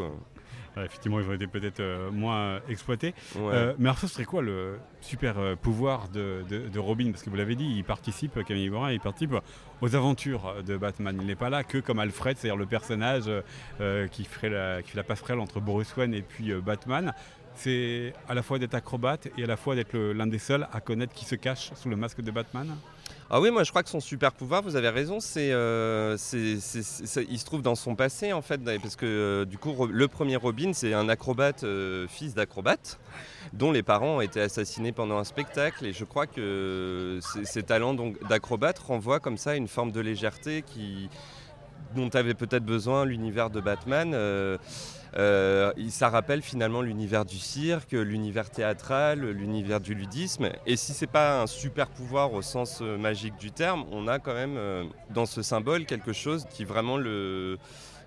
[0.86, 3.14] Effectivement, ils ont été peut-être moins exploités.
[3.36, 3.76] Ouais.
[3.78, 7.12] mais alors, ce serait quoi le super pouvoir de, de, Robin?
[7.12, 9.36] Parce que vous l'avez dit, il participe, Camille Morin, il participe
[9.82, 11.18] aux aventures de Batman.
[11.20, 13.30] Il n'est pas là que comme Alfred, c'est-à-dire le personnage
[14.12, 17.14] qui, ferait la, qui fait la passerelle entre Bruce Wayne et puis Batman
[17.60, 20.80] c'est à la fois d'être acrobate et à la fois d'être l'un des seuls à
[20.80, 22.76] connaître qui se cache sous le masque de Batman?
[23.32, 26.60] Ah oui, moi je crois que son super pouvoir, vous avez raison, c'est, euh, il
[27.40, 30.72] se trouve dans son passé en fait, parce que euh, du coup le premier Robin
[30.74, 33.00] c'est un acrobate, euh, fils d'acrobate,
[33.54, 37.96] dont les parents ont été assassinés pendant un spectacle, et je crois que ses talents
[38.28, 41.08] d'acrobate renvoient comme ça une forme de légèreté qui,
[41.96, 44.58] dont avait peut-être besoin l'univers de Batman.
[45.14, 50.50] Ça rappelle finalement l'univers du cirque, l'univers théâtral, l'univers du ludisme.
[50.66, 54.20] Et si c'est pas un super pouvoir au sens euh, magique du terme, on a
[54.20, 57.58] quand même euh, dans ce symbole quelque chose qui vraiment le,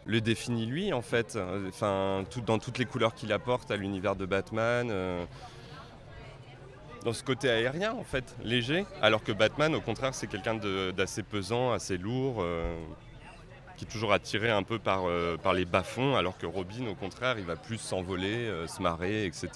[0.07, 1.39] définit lui en fait.
[1.69, 4.93] Enfin, dans toutes les couleurs qu'il apporte à l'univers de Batman.
[7.05, 10.55] dans ce côté aérien en fait, léger, alors que Batman au contraire c'est quelqu'un
[10.95, 12.45] d'assez pesant, assez lourd
[13.83, 16.95] qui est toujours attiré un peu par, euh, par les bas-fonds, alors que Robin, au
[16.95, 19.49] contraire, il va plus s'envoler, euh, se marrer, etc.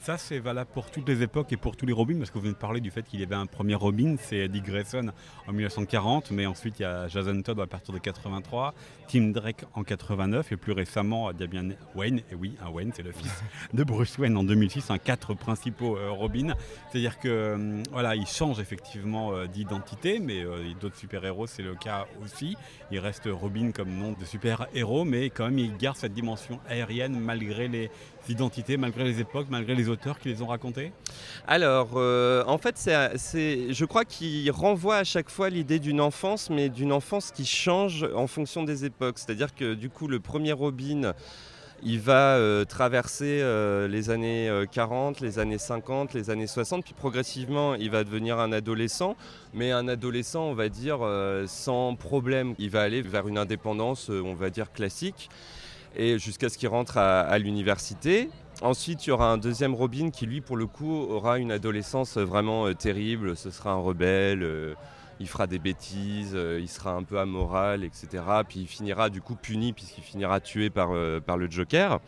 [0.00, 2.44] Ça, c'est valable pour toutes les époques et pour tous les Robins, parce que vous
[2.44, 5.12] venez de parler du fait qu'il y avait un premier Robin, c'est Dick Grayson
[5.46, 8.72] en 1940, mais ensuite il y a Jason Todd à partir de 83,
[9.08, 12.70] Tim Drake en 89, et plus récemment, il y a bien Wayne, et oui, un
[12.70, 13.30] Wayne, c'est le fils
[13.74, 16.54] de Bruce Wayne en 2006, un quatre principaux euh, Robins.
[16.90, 20.46] C'est-à-dire que euh, voilà, il change effectivement euh, d'identité, mais
[20.80, 22.56] d'autres super-héros, c'est le cas aussi.
[22.90, 27.20] Il reste Robin comme nom de super-héros, mais quand même, il garde cette dimension aérienne
[27.20, 27.90] malgré les
[28.78, 30.92] malgré les époques, malgré les auteurs qui les ont racontés
[31.46, 36.50] Alors, euh, en fait, c'est, je crois qu'il renvoie à chaque fois l'idée d'une enfance,
[36.50, 39.18] mais d'une enfance qui change en fonction des époques.
[39.18, 41.14] C'est-à-dire que du coup, le premier Robin,
[41.82, 46.94] il va euh, traverser euh, les années 40, les années 50, les années 60, puis
[46.94, 49.16] progressivement, il va devenir un adolescent,
[49.54, 51.00] mais un adolescent, on va dire,
[51.46, 52.54] sans problème.
[52.58, 55.30] Il va aller vers une indépendance, on va dire, classique
[55.96, 58.30] et jusqu'à ce qu'il rentre à, l'université.
[58.62, 62.18] Ensuite, il y aura un deuxième Robin qui, lui, pour le coup, aura une adolescence
[62.18, 63.36] vraiment euh, terrible.
[63.36, 64.74] Ce sera un rebelle, euh,
[65.18, 68.22] il fera des bêtises, euh, il sera un peu amoral, etc.
[68.46, 70.90] Puis il finira du coup puni puisqu'il finira tué par,
[71.24, 72.00] par le Joker.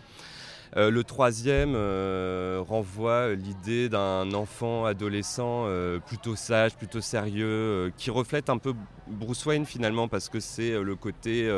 [0.77, 8.11] Euh, le troisième euh, renvoie l'idée d'un enfant adolescent euh, plutôt sage, plutôt sérieux, qui
[8.11, 8.75] reflète un peu
[9.07, 11.51] Bruce Wayne finalement parce que c'est le côté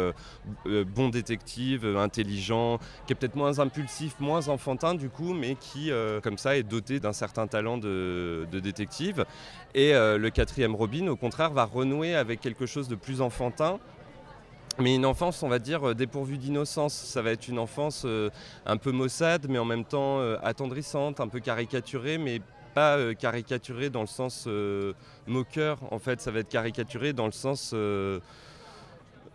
[0.64, 5.90] bon détective, intelligent, qui est peut-être moins impulsif, moins enfantin du coup, mais qui
[6.22, 9.24] comme ça est doté d'un certain talent de détective.
[9.74, 13.79] Et le quatrième Robin au contraire va renouer avec quelque chose de plus enfantin
[14.79, 16.95] mais une enfance, on va dire, euh, dépourvue d'innocence.
[16.95, 18.31] Ça va être une enfance euh,
[18.67, 22.41] un peu maussade, mais en même temps euh, attendrissante, un peu caricaturée, mais
[22.75, 24.49] pas caricaturée dans le sens
[25.29, 25.79] moqueur.
[25.93, 27.73] En fait, ça va être caricaturé dans le sens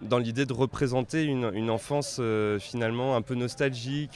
[0.02, 2.19] dans l'idée de représenter une, enfance
[2.60, 4.15] finalement un peu nostalgique,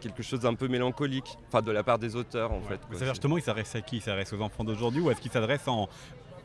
[0.00, 2.80] quelque chose d'un peu mélancolique, enfin de la part des auteurs en fait.
[2.98, 3.96] justement, il s'adresse à qui?
[3.96, 5.86] Il s'adresse aux enfants d'aujourd'hui ou est-ce qu'il s'adresse en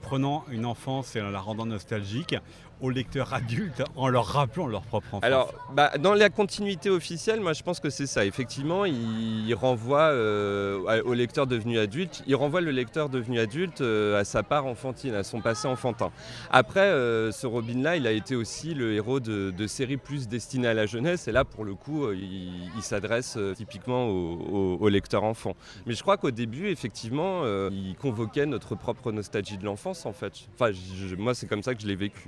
[0.02, 2.36] prenant une enfance et en la rendant nostalgique?
[2.82, 7.40] Aux lecteurs adultes en leur rappelant leur propre enfance Alors, bah, dans la continuité officielle,
[7.40, 8.26] moi je pense que c'est ça.
[8.26, 14.20] Effectivement, il, renvoie euh, au lecteur devenu adulte, il renvoie le lecteur devenu adulte euh,
[14.20, 16.12] à sa part enfantine, à son passé enfantin.
[16.50, 20.74] Après, euh, ce Robin-là, il a été aussi le héros de, séries plus destinées à
[20.74, 25.56] la jeunesse, et là, pour le coup, il, s'adresse typiquement aux au, lecteurs enfants.
[25.86, 30.34] Mais je crois qu'au début, effectivement, il convoquait notre propre nostalgie de l'enfance, en fait.
[30.56, 30.72] Enfin,
[31.18, 32.28] moi, c'est comme ça que je l'ai vécu.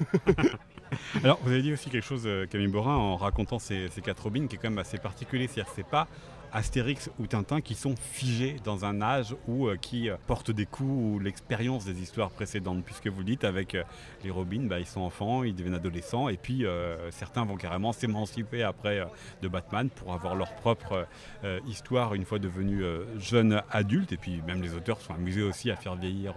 [1.24, 4.46] Alors, vous avez dit aussi quelque chose, euh, Camille Borin, en racontant ces, quatre Robins,
[4.46, 5.46] qui est quand même assez particulier.
[5.46, 6.06] C'est-à-dire c'est pas
[6.52, 10.66] Astérix ou Tintin qui sont figés dans un âge ou euh, qui euh, portent des
[10.66, 12.84] coups ou l'expérience des histoires précédentes.
[12.84, 13.84] Puisque vous dites, avec euh,
[14.22, 16.64] les Robins, bah, ils sont enfants, ils deviennent adolescents, et puis
[17.10, 19.06] certains vont carrément s'émanciper après
[19.40, 21.06] de Batman pour avoir leur propre
[21.66, 22.84] histoire une fois devenus
[23.18, 24.12] jeunes adultes.
[24.12, 26.34] Et puis même les auteurs sont amusés aussi à faire vieillir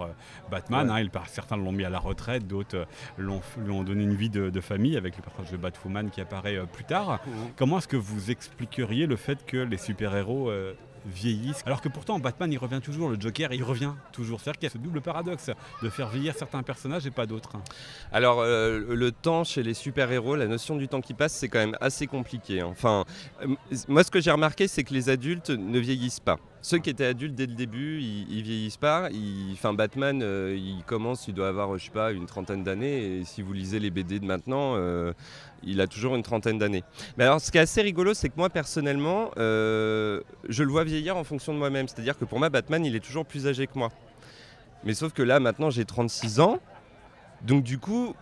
[0.50, 0.90] Batman.
[0.90, 1.08] Hein.
[1.28, 5.18] certains l'ont mis à la retraite, d'autres lui ont donné une vie de, famille avec
[5.18, 7.20] le personnage de Batwoman qui apparaît plus tard.
[7.26, 7.32] Mmh.
[7.56, 10.74] Comment est-ce que vous expliqueriez le fait que les super héros euh,
[11.06, 11.64] vieillissent.
[11.66, 14.40] Alors que pourtant, Batman, il revient toujours, le Joker, il revient toujours.
[14.40, 17.54] C'est-à-dire qu'il y a ce double paradoxe de faire vieillir certains personnages et pas d'autres.
[18.12, 21.60] Alors, euh, le temps chez les super-héros, la notion du temps qui passe, c'est quand
[21.60, 22.64] même assez compliqué.
[22.64, 23.06] Enfin,
[23.42, 23.56] euh,
[23.88, 26.38] moi, ce que j'ai remarqué, c'est que les adultes ne vieillissent pas.
[26.66, 29.10] Ceux qui étaient adultes dès le début, ils, vieillissent pas.
[29.54, 33.20] Enfin, Batman, euh, il commence, il doit avoir, je sais pas, une trentaine d'années.
[33.20, 35.14] Et si vous lisez les BD de maintenant, euh,
[35.62, 36.84] il a toujours une trentaine d'années.
[37.20, 41.16] Mais alors, ce qui est assez rigolo, c'est que moi, personnellement, je le vois vieillir
[41.18, 41.88] en fonction de moi-même.
[41.88, 43.92] C'est-à-dire que pour moi, Batman, il est toujours plus âgé que moi.
[44.84, 46.58] Mais sauf que là, maintenant, j'ai 36 ans.
[47.44, 48.16] Donc, du coup,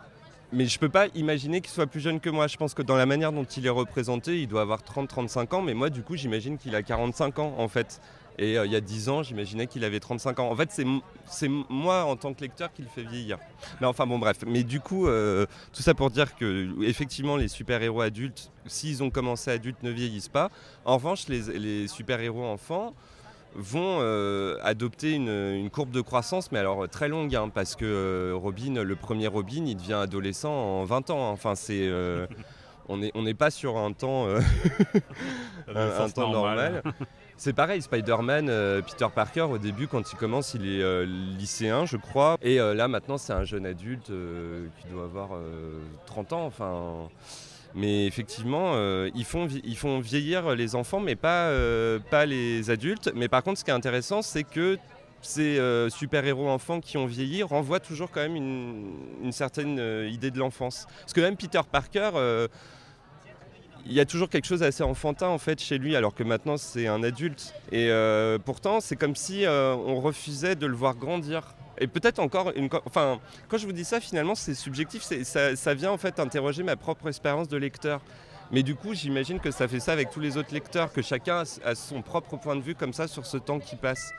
[0.51, 2.47] mais je peux pas imaginer qu'il soit plus jeune que moi.
[2.47, 5.61] Je pense que dans la manière dont il est représenté, il doit avoir 30-35 ans,
[5.61, 8.01] mais moi, du coup, j'imagine qu'il a 45 ans, en fait.
[8.39, 10.49] Et euh, il y a 10 ans, j'imaginais qu'il avait 35 ans.
[10.49, 13.37] En fait, c'est moi, en tant que lecteur, qui le fait vieillir.
[13.79, 14.37] Mais enfin, bon, bref.
[14.47, 19.09] Mais du coup, euh, tout ça pour dire que, effectivement, les super-héros adultes, s'ils ont
[19.09, 20.49] commencé adultes, ne vieillissent pas.
[20.85, 22.93] En revanche, les, les super-héros enfants,
[23.55, 28.81] vont euh, adopter une, courbe de croissance, mais alors très longue, hein, parce que Robin,
[28.81, 31.27] le premier Robin, il devient adolescent en 20 ans.
[31.27, 31.31] Hein.
[31.31, 31.87] Enfin, c'est.
[32.89, 34.27] On n'est on pas sur un temps,
[35.73, 36.83] un, temps normal.
[37.37, 38.45] C'est pareil, Spider-Man,
[38.83, 42.37] Peter Parker, au début, quand il commence, il est lycéen, je crois.
[42.41, 45.29] Et là, maintenant, c'est un jeune adulte qui doit avoir
[46.05, 46.45] 30 ans.
[46.45, 47.09] Enfin.
[47.75, 52.69] Mais effectivement, euh, ils, font ils font vieillir les enfants, mais pas, euh, pas les
[52.69, 53.11] adultes.
[53.15, 54.77] Mais par contre, ce qui est intéressant, c'est que
[55.21, 60.37] ces euh, super-héros enfants qui ont vieilli renvoient toujours quand même une, certaine idée de
[60.37, 60.85] l'enfance.
[60.99, 62.11] Parce que même Peter Parker,
[63.85, 66.57] il y a toujours quelque chose d'assez enfantin en fait chez lui, alors que maintenant
[66.57, 67.53] c'est un adulte.
[67.71, 67.91] Et
[68.45, 71.55] pourtant, c'est comme si on refusait de le voir grandir.
[71.79, 72.69] Et peut-être encore une.
[72.85, 73.19] Enfin,
[73.49, 75.01] quand je vous dis ça, finalement, c'est subjectif.
[75.23, 77.99] Ça, ça vient en fait interroger ma propre expérience de lecteur.
[78.51, 81.43] Mais du coup, j'imagine que ça fait ça avec tous les autres lecteurs, que chacun
[81.65, 84.11] a son propre point de vue comme ça sur ce temps qui passe.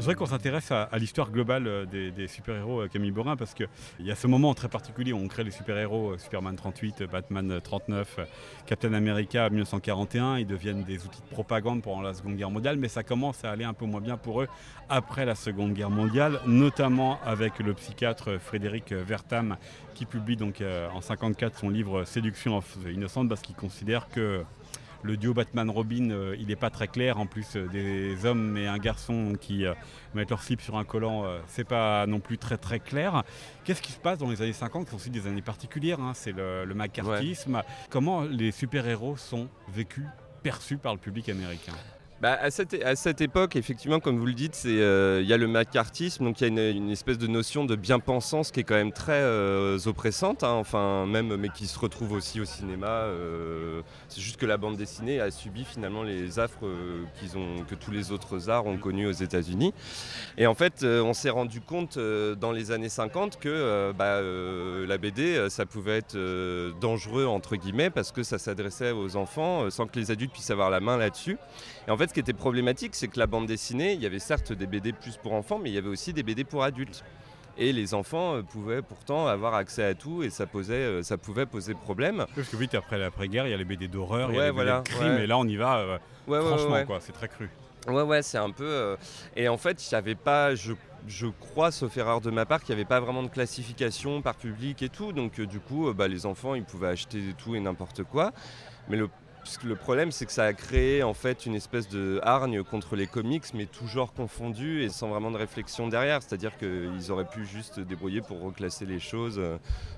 [0.00, 3.68] Je voudrais qu'on s'intéresse à, l'histoire globale euh, des, super-héros euh, Camille Borin parce qu'il
[3.98, 7.60] y a ce moment très particulier où on crée les super-héros, euh, Superman 38, Batman
[7.62, 8.20] 39,
[8.64, 12.88] Captain America 1941, ils deviennent des outils de propagande pendant la Seconde Guerre mondiale, mais
[12.88, 14.48] ça commence à aller un peu moins bien pour eux
[14.88, 19.58] après la Seconde Guerre mondiale, notamment avec le psychiatre Frédéric Vertam
[19.92, 20.62] qui publie donc
[20.94, 24.44] en 54 son livre Séduction of the Innocent parce qu'il considère que
[25.02, 27.18] le duo Batman-Robin, euh, il n'est pas très clair.
[27.18, 29.74] En plus, euh, des hommes et un garçon qui euh,
[30.14, 33.22] mettent leur slip sur un collant, c'est pas non plus très très clair.
[33.64, 36.12] Qu'est-ce qui se passe dans les années 50, qui sont aussi des années particulières hein?
[36.14, 37.62] C'est le, le macartisme.
[37.90, 40.06] Comment les super-héros sont vécus,
[40.42, 41.72] perçus par le public américain?
[42.20, 46.24] Bah, à, cette, époque, effectivement, comme vous le dites, il euh, y a le macartisme,
[46.24, 49.22] donc il y a une, espèce de notion de bien-pensance qui est quand même très
[49.22, 52.88] euh, oppressante, hein, enfin même, mais qui se retrouve aussi au cinéma.
[52.88, 56.66] Euh, c'est juste que la bande dessinée a subi finalement les affres
[57.18, 59.72] qu'ils ont, que tous les autres arts ont connus aux États-Unis.
[60.36, 65.48] Et en fait, on s'est rendu compte dans les années 50 que bah, la BD,
[65.48, 66.18] ça pouvait être
[66.80, 70.68] dangereux entre guillemets parce que ça s'adressait aux enfants sans que les adultes puissent avoir
[70.68, 71.38] la main là-dessus.
[71.88, 74.18] Et en fait, ce qui était problématique, c'est que la bande dessinée, il y avait
[74.18, 77.04] certes des BD plus pour enfants, mais il y avait aussi des BD pour adultes.
[77.58, 81.18] Et les enfants euh, pouvaient pourtant avoir accès à tout et ça, posait, euh, ça
[81.18, 82.24] pouvait poser problème.
[82.34, 84.52] Parce que vite après l'après-guerre, il y a les BD d'horreur, il y a les
[84.52, 87.50] BD de crime, et là on y va euh, franchement, quoi, c'est très cru.
[87.88, 88.96] Ouais, ouais, c'est un peu.
[89.34, 90.74] Et en fait, avait pas, je,
[91.08, 94.36] je, crois, sauf erreur de ma part, qu'il n'y avait pas vraiment de classification par
[94.36, 95.12] public et tout.
[95.12, 98.32] Donc, du coup, bah, les enfants, ils pouvaient acheter tout et n'importe quoi.
[98.88, 99.08] Mais le
[99.64, 103.06] le problème, c'est que ça a créé en fait une espèce de hargne contre les
[103.06, 106.22] comics, mais toujours confondu et sans vraiment de réflexion derrière.
[106.22, 109.40] C'est-à-dire qu'ils auraient pu juste débrouiller pour reclasser les choses.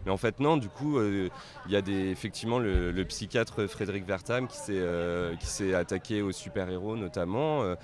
[0.04, 0.56] Mais en fait, non.
[0.56, 1.28] Du coup, euh,
[1.66, 5.34] il y a effectivement le, psychiatre Frédéric Vertam qui s'est euh,
[5.74, 7.62] attaqué aux super-héros notamment.
[7.62, 7.74] Euh,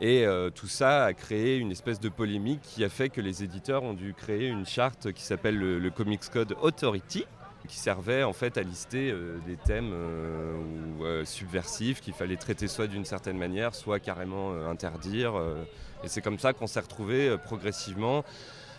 [0.00, 3.84] et tout ça a créé une espèce de polémique qui a fait que les éditeurs
[3.84, 7.24] ont dû créer une charte qui s'appelle le Comics Code Authority
[7.72, 10.60] qui servait en fait à lister euh, des thèmes euh,
[11.00, 15.32] euh, subversifs qu'il fallait traiter soit d'une certaine manière, soit carrément interdire.
[16.04, 18.24] et c'est comme ça qu'on s'est retrouvé progressivement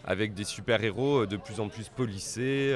[0.06, 2.74] avec des super-héros de plus en plus policés,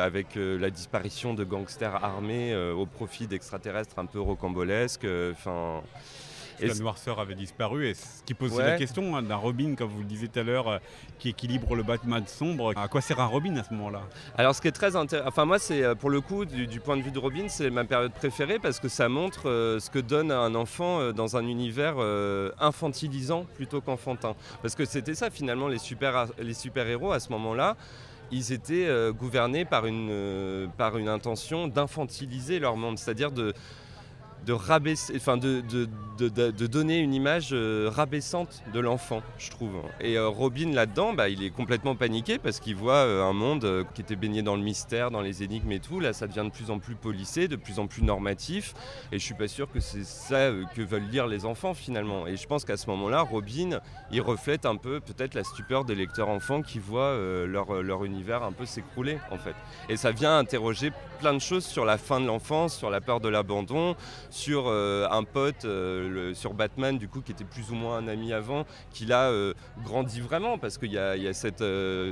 [0.00, 5.06] avec la disparition de gangsters armés au profit d'extraterrestres un peu rocambolesques.
[6.66, 7.86] La noirceur avait disparu.
[7.86, 10.42] Et ce qui pose la question hein, d'un Robin, comme vous le disiez tout à
[10.42, 10.78] l'heure, euh,
[11.18, 12.72] qui équilibre le Batman sombre.
[12.76, 14.02] À quoi sert un Robin à ce moment-là?
[14.36, 16.96] Alors, ce qui est très intéressant, enfin, moi, c'est euh, pour le coup, du, point
[16.96, 19.98] de vue de Robin, c'est ma période préférée parce que ça montre euh, ce que
[19.98, 21.96] donne un enfant dans un univers
[22.60, 24.34] infantilisant plutôt qu'enfantin.
[24.62, 27.76] Parce que c'était ça, finalement, les super-héros les super à ce moment-là
[28.30, 33.54] ils étaient gouvernés par une, par une intention d'infantiliser leur monde, c'est-à-dire de,
[34.48, 35.86] de rabaisser, enfin de, de,
[36.28, 39.72] de, donner une image euh, rabaissante de l'enfant, je trouve.
[40.00, 43.84] Et euh, Robin là-dedans, bah, il est complètement paniqué parce qu'il voit euh, un monde
[43.94, 46.00] qui était baigné dans le mystère, dans les énigmes et tout.
[46.00, 48.72] Là, ça devient de plus en plus policé, de plus en plus normatif.
[49.12, 52.26] Et je suis pas sûr que c'est ça que veulent lire les enfants finalement.
[52.26, 53.80] Et je pense qu'à ce moment-là, Robin,
[54.10, 57.14] il reflète un peu peut-être la stupeur des lecteurs enfants qui voient
[57.46, 59.54] leur, leur univers un peu s'écrouler en fait.
[59.90, 63.20] Et ça vient interroger plein de choses sur la fin de l'enfance, sur la peur
[63.20, 63.96] de l'abandon,
[64.38, 68.08] sur euh, un pote, euh, sur Batman, du coup, qui était plus ou moins un
[68.08, 69.52] ami avant, qui l'a euh,
[69.84, 71.64] grandi vraiment, parce qu'il y a, cette,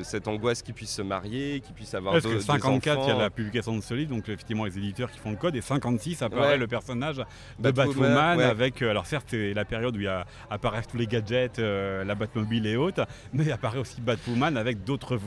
[0.02, 3.16] cette angoisse qu'il puisse se marier, qu'il puisse avoir Parce que 54, il y a
[3.16, 6.22] la publication de ce livre, donc effectivement les éditeurs qui font le code, et 56
[6.22, 7.22] apparaît le personnage
[7.58, 12.14] de Batwoman, avec, alors certes c'est la période où il apparaissent tous les gadgets, la
[12.14, 15.18] Batmobile et autres, mais apparaît aussi Batwoman avec d'autres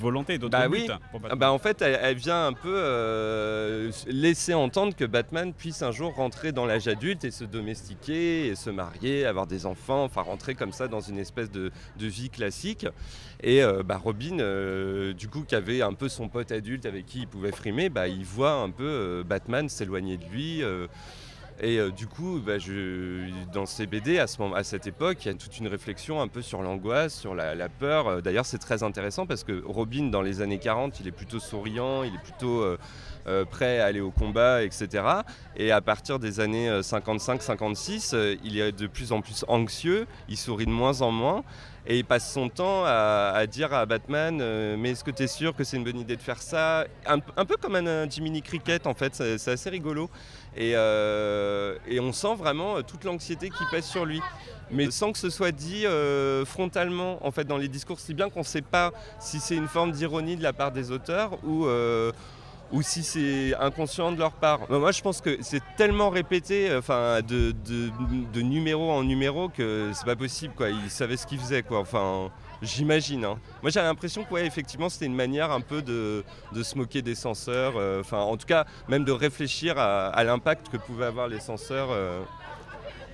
[0.00, 0.86] volontés, d'autres bah buts.
[1.36, 6.14] bah en fait, elle, elle vient un peu laisser entendre que Batman puisse un jour
[6.14, 10.54] rentrer dans l'âge adulte et se domestiquer, et se marier, avoir des enfants, enfin rentrer
[10.54, 12.86] comme ça dans une espèce de, vie classique.
[13.42, 17.06] Et euh, bah, Robin, euh, du coup, qui avait un peu son pote adulte avec
[17.06, 20.62] qui il pouvait frimer, bah, il voit un peu euh, Batman s'éloigner de lui.
[21.58, 25.28] Et du coup, bah, je, dans ces BD, à, ce moment, à cette époque, il
[25.28, 28.20] y a toute une réflexion un peu sur l'angoisse, sur la, peur.
[28.20, 32.02] D'ailleurs, c'est très intéressant parce que Robin, dans les années 40, il est plutôt souriant,
[32.02, 32.76] il est plutôt
[33.50, 35.04] prêt à aller au combat, etc.
[35.56, 40.06] Et à partir des années 55-56, euh, euh, il est de plus en plus anxieux,
[40.28, 41.44] il sourit de moins en moins.
[41.88, 44.36] Et il passe son temps à, dire à Batman
[44.76, 46.84] Mais est-ce que tu es sûr que c'est une bonne idée de faire ça?
[47.06, 50.10] Un, peu comme un, Jiminy Cricket, en fait, c'est assez rigolo.
[50.56, 54.20] Et, et, on sent vraiment toute l'anxiété qui pèse sur lui.
[54.72, 55.84] Mais sans que ce soit dit
[56.44, 59.68] frontalement, en fait, dans les discours, si bien qu'on ne sait pas si c'est une
[59.68, 61.68] forme d'ironie de la part des auteurs ou
[62.72, 64.70] ou si c'est inconscient de leur part.
[64.70, 70.16] Moi, je pense que c'est tellement répété, enfin, de, numéro en numéro que c'est pas
[70.16, 70.54] possible.
[70.84, 71.64] Ils savaient ce qu'ils faisaient.
[71.70, 72.30] Enfin,
[72.62, 73.24] j'imagine.
[73.24, 73.38] Hein.
[73.62, 77.74] Moi, j'ai l'impression que, c'était une manière un peu de, de se moquer des censeurs.
[77.76, 81.88] Euh, enfin, en tout cas, même de réfléchir à, l'impact que pouvaient avoir les censeurs.
[81.90, 82.22] Euh,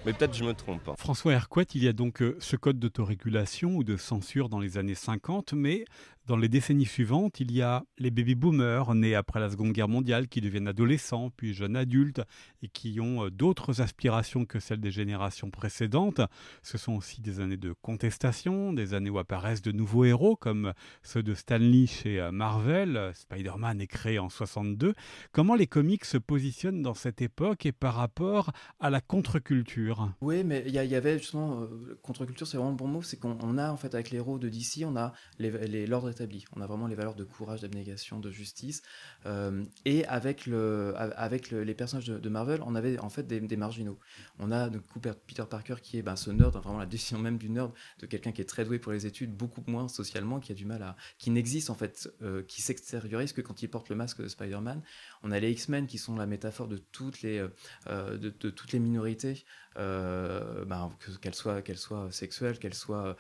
[0.04, 0.88] mais peut-être je me trompe.
[0.88, 0.94] Hein.
[0.98, 4.76] François Hercouet, il y a donc euh, ce code d'autorégulation ou de censure dans les
[4.76, 5.84] années 50, mais
[6.26, 10.28] dans les décennies suivantes, il y a les baby-boomers nés après la Seconde Guerre mondiale
[10.28, 12.22] qui deviennent adolescents puis jeunes adultes
[12.62, 16.20] et qui ont euh, d'autres aspirations que celles des générations précédentes.
[16.62, 20.72] Ce sont aussi des années de contestation, des années où apparaissent de nouveaux héros comme
[21.02, 23.11] ceux de Stanley chez euh, Marvel.
[23.14, 24.94] Spider-Man est créé en 62.
[25.32, 30.12] Comment les comics se positionnent dans cette époque et par rapport à la contre-culture?
[30.20, 33.58] Oui, mais il y, avait justement euh, contre-culture, c'est vraiment le bon mot, c'est qu'on
[33.58, 36.12] a en fait avec les héros de DC, on a l'ordre
[36.55, 38.83] On a vraiment les valeurs de courage, d'abnégation, de justice.
[39.27, 43.98] Euh, et avec, le, avec les personnages de, Marvel, on avait en fait des, marginaux.
[44.38, 47.51] On a de Peter Parker qui est ben, ce nerd, vraiment la définition même du
[47.51, 50.55] nerd, de quelqu'un qui est très doué pour les études, beaucoup moins socialement, qui a
[50.55, 50.96] du mal à.
[51.18, 54.83] qui n'existe en fait, euh, qui s'extériorise que quand il porte le masque de Spider-Man.
[55.22, 57.46] On a les X-Men qui sont la métaphore de toutes les,
[57.88, 59.44] euh, de, toutes les minorités,
[59.76, 63.16] ben, qu'elles soient, qu'elles soient sexuelles, qu'elles soient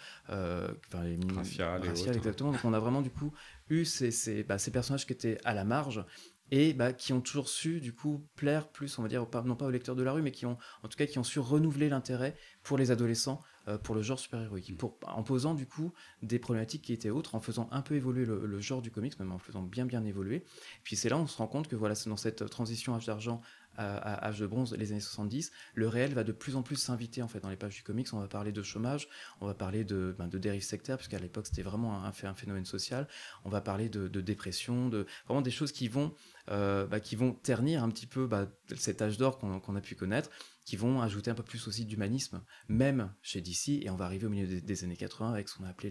[1.86, 2.52] raciales, exactement.
[2.52, 3.32] Donc on a vraiment du coup
[3.70, 6.04] eu ces, bah, ces, personnages qui étaient à la marge
[6.52, 9.64] et bah, qui ont toujours su du coup plaire plus, on va dire, non pas
[9.64, 11.88] aux lecteurs de la rue, mais qui ont en tout cas qui ont su renouveler
[11.88, 16.38] l'intérêt pour les adolescents euh, pour le genre super-héroïque, pour, en posant du coup des
[16.38, 19.38] problématiques qui étaient autres, en faisant un peu évoluer le, genre du comics, même en
[19.38, 20.44] faisant bien bien évoluer.
[20.84, 23.06] Puis c'est là où on se rend compte que voilà, c'est dans cette transition âge
[23.06, 23.40] d'argent
[23.76, 27.22] à, âge de bronze, les années 70, le réel va de plus en plus s'inviter
[27.22, 28.08] en fait dans les pages du comics.
[28.12, 29.08] On va parler de chômage,
[29.40, 32.64] on va parler de, ben, de dérive sectaire, puisqu'à l'époque c'était vraiment un, un, phénomène
[32.64, 33.08] social.
[33.44, 36.14] On va parler de, dépression, de vraiment des choses qui vont,
[36.50, 39.94] euh, bah, qui vont ternir un petit peu bah, cet âge d'or qu'on a pu
[39.94, 40.30] connaître
[40.64, 44.26] qui vont ajouter un peu plus aussi d'humanisme, même chez DC, et on va arriver
[44.26, 45.90] au milieu des, années 80 avec ce qu'on a appelé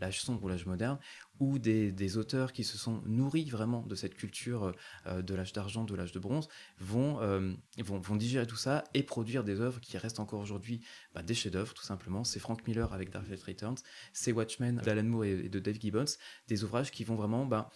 [0.00, 0.98] l'âge sombre ou l'âge moderne,
[1.40, 4.74] où des, auteurs qui se sont nourris vraiment de cette culture
[5.06, 6.48] euh, de l'âge d'argent, de l'âge de bronze,
[6.94, 11.22] euh, vont, vont, digérer tout ça et produire des œuvres qui restent encore aujourd'hui bah,
[11.22, 12.22] des chefs-d'œuvre, tout simplement.
[12.22, 13.78] C'est Frank Miller avec Dark Knight Returns,
[14.12, 16.04] c'est Watchmen d'Alan Moore et, de Dave Gibbons,
[16.48, 17.70] des ouvrages qui vont vraiment bah,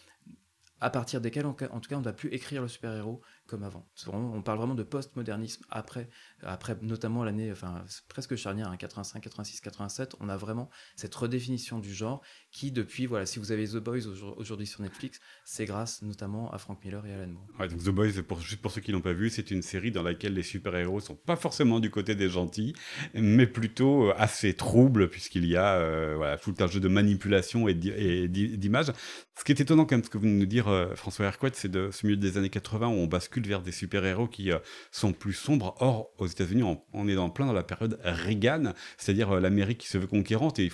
[0.80, 3.88] à partir desquels, en, tout cas, on ne va plus écrire le super-héros comme avant.
[4.12, 6.08] on parle vraiment de post-modernisme après,
[6.42, 10.16] après notamment l'année, enfin presque charnière, hein, 85, 86, 87.
[10.20, 14.06] On a vraiment cette redéfinition du genre qui, depuis, voilà, si vous avez The Boys
[14.36, 17.68] aujourd'hui sur Netflix, c'est grâce notamment à Frank Miller et Alan Moore.
[17.68, 20.34] Donc The Boys, juste pour ceux qui l'ont pas vu, c'est une série dans laquelle
[20.34, 22.74] les super-héros sont pas forcément du côté des gentils,
[23.14, 27.68] mais plutôt euh, assez troubles puisqu'il y a euh, voilà, tout un jeu de manipulation
[27.68, 28.92] et d'image.
[29.38, 31.70] Ce qui est étonnant quand même, ce que vous nous dire, euh, François Hercouet, c'est
[31.70, 34.50] de ce milieu des années 80 où on bascule vers des super-héros qui
[34.90, 35.74] sont plus sombres.
[35.80, 39.98] Or, aux États-Unis, on, est dans plein dans la période Reagan, c'est-à-dire l'Amérique qui se
[39.98, 40.70] veut conquérante et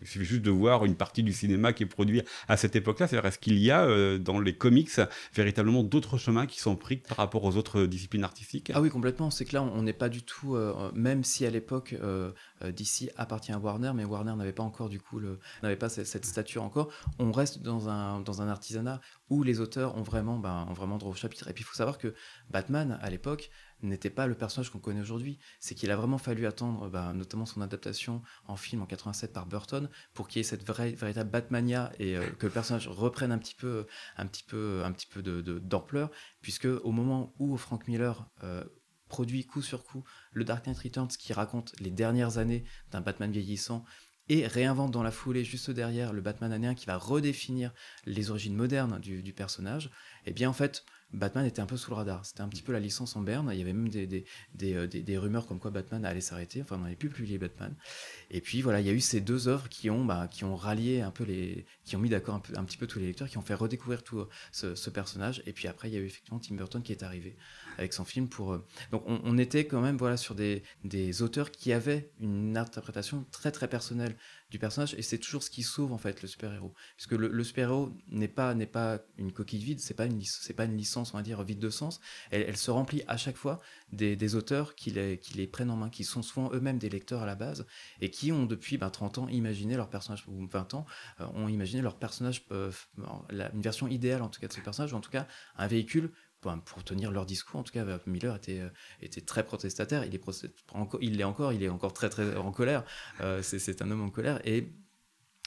[0.00, 3.08] il suffit juste de voir une partie du cinéma qui est produit à cette époque-là.
[3.08, 4.90] C'est-à-dire, est-ce qu'il y a euh, dans les comics
[5.34, 8.70] véritablement d'autres chemins qui sont pris par rapport aux autres disciplines artistiques?
[8.74, 9.30] Ah oui, complètement.
[9.30, 13.10] C'est que là, on n'est pas du tout, euh, même si à l'époque, euh, DC
[13.16, 15.20] appartient à Warner, mais Warner n'avait pas encore, du coup,
[15.62, 16.92] n'avait pas cette, cette, stature encore.
[17.18, 19.00] On reste dans un, dans un artisanat
[19.30, 21.48] où les auteurs ont vraiment, ben, ont vraiment droit au chapitre.
[21.48, 22.14] Et puis, il faut savoir que
[22.50, 23.50] Batman, à l'époque,
[23.82, 25.38] n'était pas le personnage qu'on connaît aujourd'hui.
[25.60, 29.46] C'est qu'il a vraiment fallu attendre, bah, notamment son adaptation en film en 87 par
[29.46, 33.32] Burton, pour qu'il y ait cette vraie, véritable Batmania et euh, que le personnage reprenne
[33.32, 36.10] un petit peu, un petit peu, un petit peu d'ampleur,
[36.40, 38.64] puisque au moment où Frank Miller euh,
[39.08, 43.30] produit coup sur coup le Dark Knight Returns, qui raconte les dernières années d'un Batman
[43.30, 43.84] vieillissant,
[44.28, 47.72] et réinvente dans la foulée, juste derrière, le Batman année 1 qui va redéfinir
[48.04, 49.86] les origines modernes du, du personnage,
[50.26, 52.24] et eh bien en fait, Batman était un peu sous le radar.
[52.26, 53.48] C'était un petit peu la licence en berne.
[53.52, 56.60] Il y avait même des, des, des, euh, des rumeurs comme quoi Batman allait s'arrêter.
[56.60, 57.74] Enfin, on n'allait plus publier Batman.
[58.30, 60.54] Et puis voilà, il y a eu ces deux œuvres qui ont, bah, qui ont
[60.54, 63.28] rallié un peu les, qui ont mis d'accord un, un, petit peu tous les lecteurs,
[63.28, 65.42] qui ont fait redécouvrir tout euh, ce, personnage.
[65.46, 67.36] Et puis après, il y a eu effectivement Tim Burton qui est arrivé
[67.78, 68.52] avec son film pour.
[68.52, 73.24] Euh, donc on, était quand même voilà sur des, des auteurs qui avaient une interprétation
[73.30, 74.16] très très personnelle
[74.50, 77.44] du personnage et c'est toujours ce qui sauve en fait le super héros puisque le,
[77.44, 80.76] super héros n'est pas n'est pas une coquille vide c'est pas une c'est pas une
[80.76, 82.00] licence on va dire vide de sens
[82.30, 83.60] elle, elle se remplit à chaque fois
[83.92, 86.88] des, des auteurs qui les, qui les prennent en main qui sont souvent eux-mêmes des
[86.88, 87.66] lecteurs à la base
[88.00, 90.86] et qui ont depuis ben, 30 ans imaginé leur personnage ou 20 ans
[91.20, 92.72] euh, ont imaginé leur personnage euh,
[93.30, 95.26] une version idéale en tout cas de ce personnage ou en tout cas
[95.56, 96.10] un véhicule
[96.40, 97.60] pour tenir leur discours.
[97.60, 98.70] En tout cas, Miller était, euh,
[99.00, 100.04] était très protestataire.
[100.04, 100.22] Il est
[101.00, 101.52] il l'est encore.
[101.52, 102.84] Il est encore très très en colère.
[103.20, 104.40] Euh, c'est un homme en colère.
[104.46, 104.72] Et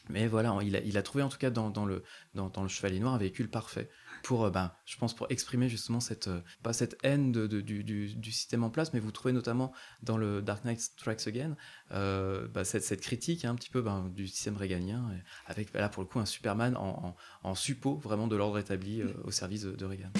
[0.09, 3.17] mais voilà, il a, trouvé en tout cas dans, le dans, le Chevalier Noir un
[3.17, 3.89] véhicule parfait
[4.23, 6.29] pour, euh, ben, je pense, pour exprimer justement cette
[6.63, 9.71] pas cette haine de, du, du, du, système en place, mais vous trouvez notamment
[10.03, 11.55] dans le Dark Knight Strikes Again
[11.91, 15.09] euh, bah, cette, critique hein, un petit peu ben, du système réganien,
[15.45, 19.01] avec là pour le coup un Superman en, en, en suppôt vraiment de l'ordre établi
[19.01, 20.11] euh, au service de Reagan.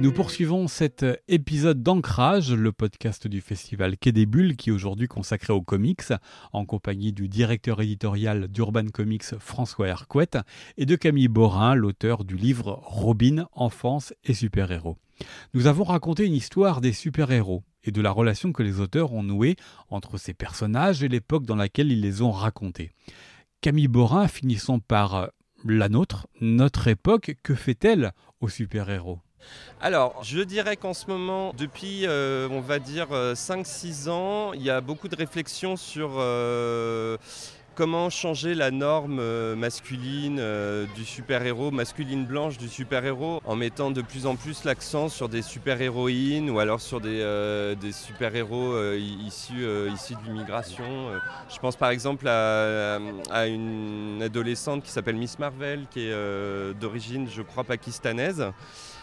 [0.00, 4.26] Nous poursuivons cet épisode d'Ancrage, le podcast du festival Quai des
[4.56, 6.14] qui est aujourd'hui consacré aux comics,
[6.54, 10.38] en compagnie du directeur éditorial d'Urban Comics François Hercouet
[10.78, 14.96] et de Camille Borin, l'auteur du livre Robin, enfance et super-héros.
[15.52, 19.22] Nous avons raconté une histoire des super-héros et de la relation que les auteurs ont
[19.22, 19.56] nouée
[19.90, 22.90] entre ces personnages et l'époque dans laquelle ils les ont racontés.
[23.60, 25.28] Camille Borin, finissons par
[25.66, 29.20] la nôtre, notre époque, que fait-elle aux super-héros?
[29.82, 34.62] Alors, je dirais qu'en ce moment, depuis, euh, on va dire, 5-6 euh, ans, il
[34.62, 37.16] y a beaucoup de réflexions sur euh,
[37.74, 39.22] comment changer la norme
[39.54, 40.38] masculine
[40.94, 45.40] du super-héros, masculine blanche du super-héros, en mettant de plus en plus l'accent sur des
[45.40, 50.84] super-héroïnes ou alors sur des, super-héros issus, de l'immigration.
[51.48, 57.40] Je pense par exemple à une adolescente qui s'appelle Miss Marvel, qui est d'origine, je
[57.40, 58.52] crois, pakistanaise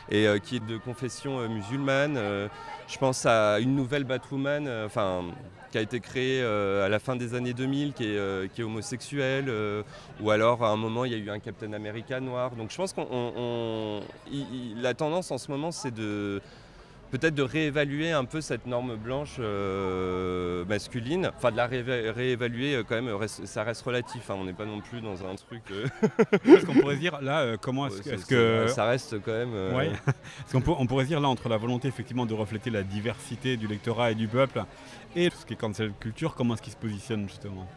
[0.10, 2.16] et euh, qui est de confession euh, musulmane.
[2.18, 2.48] Euh,
[2.88, 5.24] je pense à une nouvelle Batwoman, enfin
[5.72, 9.52] qui a été créée à la fin des années 2000, qui est, qui est homosexuelle,
[10.22, 12.52] ou alors à un moment il y a eu un Captain America noir.
[12.52, 14.02] Donc je pense qu'on
[14.78, 16.42] la tendance en ce moment c'est de
[17.12, 22.84] peut-être de réévaluer un peu cette norme blanche euh, masculine, enfin de la réévaluer euh,
[22.88, 25.62] quand même, ça reste relatif, hein, on n'est pas non plus dans un truc...
[25.72, 25.88] Euh...
[26.60, 28.68] ce qu'on pourrait dire là, comment est-ce est que...
[28.68, 29.54] Ça reste quand même...
[29.54, 29.92] Euh, ouais.
[30.54, 34.12] on, on, pourrait dire là, entre la volonté effectivement de refléter la diversité du lectorat
[34.12, 34.64] et du peuple,
[35.16, 37.68] et ce qui est cancel culture, comment est-ce qu'il se positionne justement?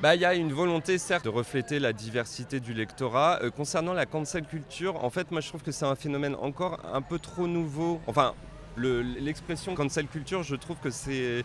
[0.00, 3.38] Bah, il y a une volonté certes de refléter la diversité du lectorat.
[3.42, 6.80] Euh, concernant la cancel culture, en fait moi je trouve que c'est un phénomène encore
[6.92, 8.00] un peu trop nouveau.
[8.06, 8.34] Enfin,
[8.76, 11.44] l'expression le, cancel culture, je trouve que c'est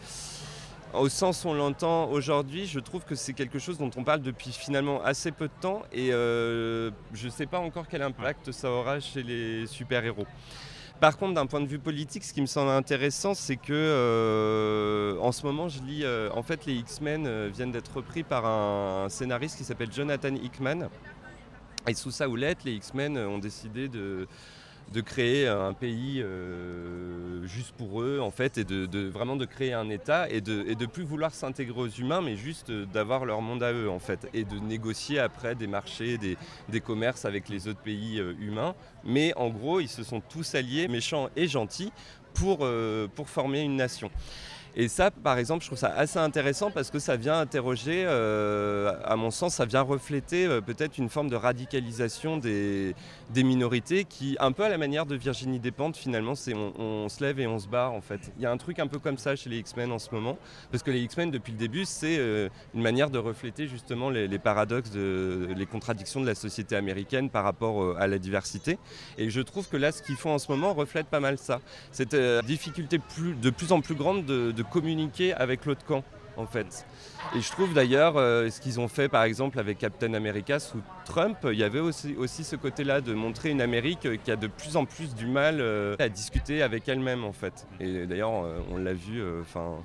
[0.93, 4.21] au sens où on l'entend aujourd'hui, je trouve que c'est quelque chose dont on parle
[4.21, 8.51] depuis finalement assez peu de temps et euh, je ne sais pas encore quel impact
[8.51, 10.25] ça aura chez les super-héros.
[10.99, 15.17] Par contre, d'un point de vue politique, ce qui me semble intéressant, c'est que euh,
[15.21, 16.03] en ce moment, je lis.
[16.03, 20.35] Euh, en fait, les X-Men euh, viennent d'être repris par un, scénariste qui s'appelle Jonathan
[20.35, 20.89] Hickman.
[21.87, 24.27] Et sous sa houlette, les X-Men ont décidé de,
[24.91, 29.73] de créer un pays euh, juste pour eux, en fait, et de, vraiment de créer
[29.73, 33.71] un État et de, plus vouloir s'intégrer aux humains, mais juste d'avoir leur monde à
[33.71, 38.19] eux, en fait, et de négocier après des marchés, des, commerces avec les autres pays
[38.19, 38.73] euh, humains.
[39.03, 41.91] Mais en gros, ils se sont tous alliés, méchants et gentils,
[42.33, 44.09] pour, euh, pour former une nation.
[44.79, 48.93] Et ça, par exemple, je trouve ça assez intéressant parce que ça vient interroger, euh,
[49.03, 52.95] à mon sens, ça vient refléter euh, peut-être une forme de radicalisation des,
[53.35, 57.41] minorités qui, un peu à la manière de Virginie Despentes, finalement, c'est on, se lève
[57.41, 58.31] et on se barre en fait.
[58.37, 60.37] Il y a un truc un peu comme ça chez les X-Men en ce moment,
[60.71, 64.39] parce que les X-Men, depuis le début, c'est euh, une manière de refléter justement les,
[64.39, 68.77] paradoxes, les contradictions de la société américaine par rapport à la diversité.
[69.17, 71.59] Et je trouve que là, ce qu'ils font en ce moment reflète pas mal ça.
[71.91, 72.15] Cette
[72.45, 76.03] difficulté de plus en plus grande de de communiquer avec l'autre camp
[76.37, 76.85] en fait.
[77.35, 80.81] Et je trouve d'ailleurs euh, ce qu'ils ont fait par exemple avec Captain America sous
[81.05, 84.47] Trump, il y avait aussi, aussi ce côté-là de montrer une Amérique qui a de
[84.47, 87.67] plus en plus du mal euh, à discuter avec elle-même en fait.
[87.79, 88.31] Et d'ailleurs
[88.71, 89.83] on l'a vu, enfin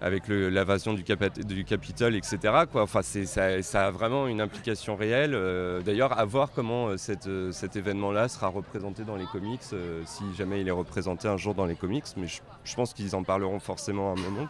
[0.00, 2.38] avec l'invasion du, du, Capitole, etc.
[2.74, 5.34] Enfin, ça, a vraiment une implication réelle.
[5.34, 6.96] Euh, d'ailleurs, à voir comment euh,
[7.26, 9.62] euh, cet événement-là sera représenté dans les comics,
[10.04, 12.04] si jamais il est représenté un jour dans les comics.
[12.16, 14.48] Mais je, pense qu'ils en parleront forcément à un moment.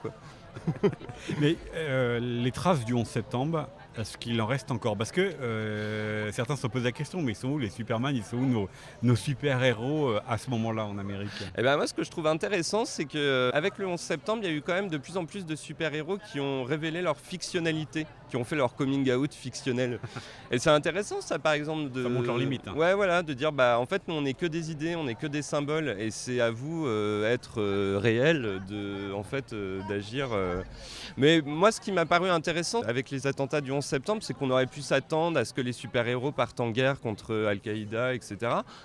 [1.41, 1.57] Mais
[2.21, 3.69] les traces du 11 septembre,
[3.99, 7.37] est-ce qu'il en reste encore Parce que euh, certains se posent la question, mais ils
[7.37, 8.15] sont où les Superman?
[8.15, 8.69] Ils sont où
[9.03, 11.31] nos, super-héros euh, à ce moment-là en Amérique?
[11.57, 14.53] Eh bien, moi, ce que je trouve intéressant, c'est qu'avec le 11 septembre, il y
[14.53, 18.07] a eu quand même de plus en plus de super-héros qui ont révélé leur fictionnalité,
[18.31, 19.99] qui ont fait leur coming out fictionnel.
[20.51, 21.91] Et c'est intéressant, ça, par exemple.
[21.91, 22.05] De...
[22.05, 22.69] Ça montre leurs limites.
[22.69, 22.75] Hein.
[22.75, 25.17] Ouais, voilà, de dire, bah, en fait, nous, on n'est que des idées, on n'est
[25.17, 27.61] que des symboles, et c'est à vous, euh, être
[27.99, 29.55] réel, de, en fait,
[29.89, 30.29] d'agir.
[31.17, 34.51] Mais moi, ce qui m'a paru intéressant avec les attentats du 11 septembre, c'est qu'on
[34.51, 38.37] aurait pu s'attendre à ce que les super-héros partent en guerre contre Al-Qaïda, etc.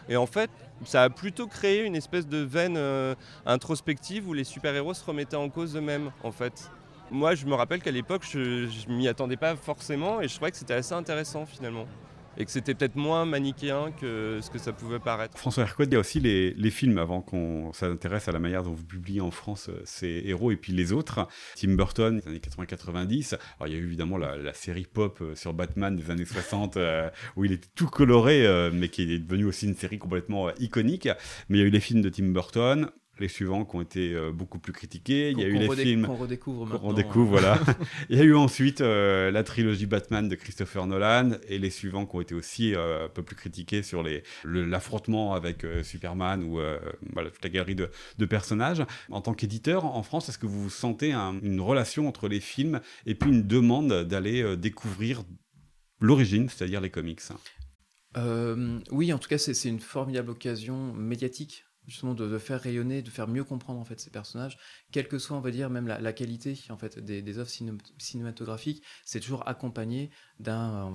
[0.09, 0.49] Et en fait,
[0.85, 5.35] ça a plutôt créé une espèce de veine euh, introspective où les super-héros se remettaient
[5.35, 6.71] en cause eux-mêmes, en fait.
[7.11, 10.51] Moi, je me rappelle qu'à l'époque, je, je m'y attendais pas forcément et je trouvais
[10.51, 11.85] que c'était assez intéressant finalement
[12.37, 15.37] et que c'était peut-être moins manichéen que ce que ça pouvait paraître.
[15.37, 18.73] François Hercouet, il y a aussi les, films avant qu'on s'intéresse à la manière dont
[18.73, 21.27] vous publiez en France euh, ces héros et puis les autres.
[21.55, 23.35] Tim Burton, des années 80-90.
[23.35, 26.77] Alors il y a eu évidemment la, série pop euh, sur Batman des années 60
[26.77, 31.07] euh, où il était tout coloré, mais qui est devenu aussi une série complètement iconique.
[31.49, 32.89] Mais il y a eu les films de Tim Burton,
[33.19, 35.31] les suivants qui ont été euh, beaucoup plus critiqués.
[35.31, 36.89] Il y a eu les films qu'on redécouvre maintenant.
[36.89, 37.59] On découvre, voilà.
[38.09, 42.05] Il y a eu ensuite euh, la trilogie Batman de Christopher Nolan et les suivants
[42.05, 44.03] qui ont été aussi euh, un peu plus critiqués sur
[44.43, 46.59] l'affrontement avec Superman ou
[47.13, 48.83] voilà, toute la galerie de, de, personnages.
[49.09, 53.15] En tant qu'éditeur en France, est-ce que vous sentez une relation entre les films et
[53.15, 55.23] puis une demande d'aller découvrir
[55.99, 57.21] l'origine, c'est-à-dire les comics?
[58.91, 63.27] Oui, en tout cas, c'est une formidable occasion médiatique justement de, faire rayonner, de faire
[63.27, 64.57] mieux comprendre en fait ces personnages,
[64.93, 67.49] quelle que soit on va dire même la, qualité en fait des, des œuvres
[67.97, 70.11] cinématographiques, c'est toujours accompagné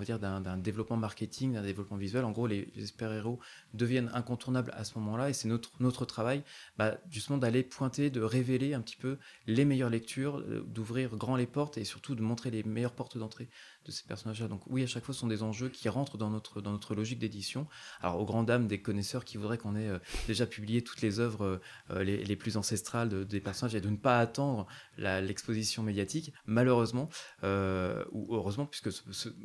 [0.05, 2.25] dire d'un développement marketing, d'un développement visuel.
[2.25, 3.39] En gros, les, super héros
[3.75, 6.43] deviennent incontournables à ce moment-là et c'est notre notre travail
[6.77, 11.37] bah, justement d'aller pointer, de révéler un petit peu les meilleures lectures, euh, d'ouvrir grand
[11.37, 13.49] les portes et surtout de montrer les meilleures portes d'entrée
[13.85, 14.49] de ces personnages-là.
[14.49, 16.95] Donc oui, à chaque fois, ce sont des enjeux qui rentrent dans notre, dans notre
[16.95, 17.67] logique d'édition.
[18.01, 21.21] Alors, aux grandes dames des connaisseurs qui voudraient qu'on ait euh, déjà publié toutes les
[21.21, 24.67] œuvres euh, les, les, plus ancestrales des personnages et de ne pas attendre
[24.97, 27.09] l'exposition médiatique, malheureusement,
[27.45, 28.91] euh, ou heureusement, puisque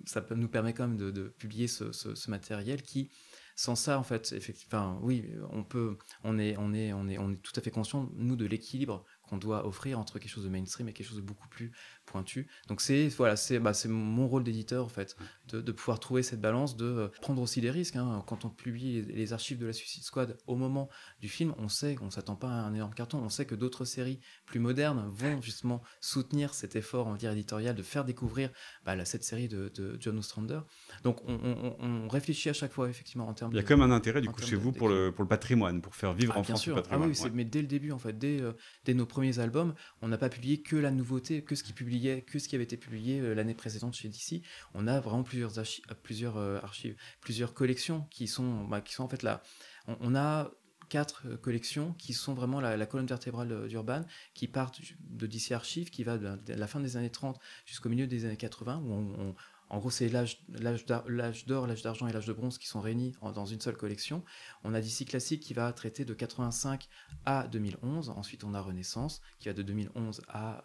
[0.06, 3.10] ça nous permet quand même de, de publier ce, matériel qui
[3.56, 7.32] sans ça, en fait, effectivement, oui, on peut, on est, on est, on est, on
[7.32, 10.50] est tout à fait conscient, nous, de l'équilibre qu'on doit offrir entre quelque chose de
[10.50, 11.72] mainstream et quelque chose de beaucoup plus
[12.06, 12.48] pointu.
[12.68, 15.16] Donc c'est voilà, c'est bah, mon rôle d'éditeur en fait,
[15.50, 17.96] de, de, pouvoir trouver cette balance, de euh, prendre aussi des risques.
[17.96, 18.24] Hein.
[18.28, 20.90] Quand on publie les, archives de la Suicide Squad au moment
[21.22, 23.20] du film, on sait qu'on s'attend pas à un énorme carton.
[23.20, 27.76] On sait que d'autres séries plus modernes vont justement soutenir cet effort en dire éditorial
[27.76, 28.50] de faire découvrir
[28.86, 30.60] bah, cette série de, de John Ostrander.
[31.04, 33.52] Donc on, on, on, réfléchit à chaque fois effectivement en termes.
[33.54, 35.30] Il y a quand même un intérêt du coup chez vous pour le pour le
[35.30, 36.76] patrimoine, pour faire vivre ah, en France sûr.
[36.76, 37.12] le patrimoine.
[37.14, 38.54] Ah oui, mais dès le début en fait, dès, euh,
[38.86, 42.24] dès nos premiers albums, on n'a pas publié que la nouveauté, que ce qui publiait,
[42.24, 44.42] que ce qui avait été publié euh, l'année précédente chez DC.
[44.74, 49.04] On a vraiment plusieurs, archives, euh, plusieurs archives, plusieurs collections qui sont, bah, qui sont
[49.04, 49.44] en fait là.
[49.88, 50.50] On, a
[50.90, 54.02] quatre collections qui sont vraiment la, colonne vertébrale d'Urban,
[54.34, 58.08] qui partent de DC Archives, qui va de la fin des années 30 jusqu'au milieu
[58.08, 59.36] des années 80, où on,
[59.74, 60.38] en gros, c'est l'âge
[60.86, 64.24] d'or, l'âge d'argent et l'âge de bronze qui sont réunis dans une seule collection.
[64.64, 66.88] On a DC Classique qui va traiter de 85
[67.26, 68.10] à 2011.
[68.10, 70.64] Ensuite, on a Renaissance qui va de 2011 à,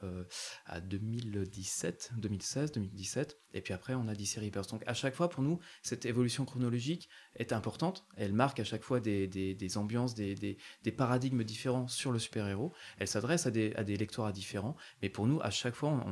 [0.66, 3.38] à 2017, 2016, 2017.
[3.54, 4.70] Et puis après, on a DC Rebirth.
[4.70, 8.06] Donc à chaque fois, pour nous, cette évolution chronologique est importante.
[8.16, 12.74] Elle marque à chaque fois des, des, ambiances, des, des, paradigmes différents sur le super-héros.
[12.98, 14.76] Elle s'adresse à des, à des lectorat différents.
[15.00, 16.04] Mais pour nous, à chaque fois,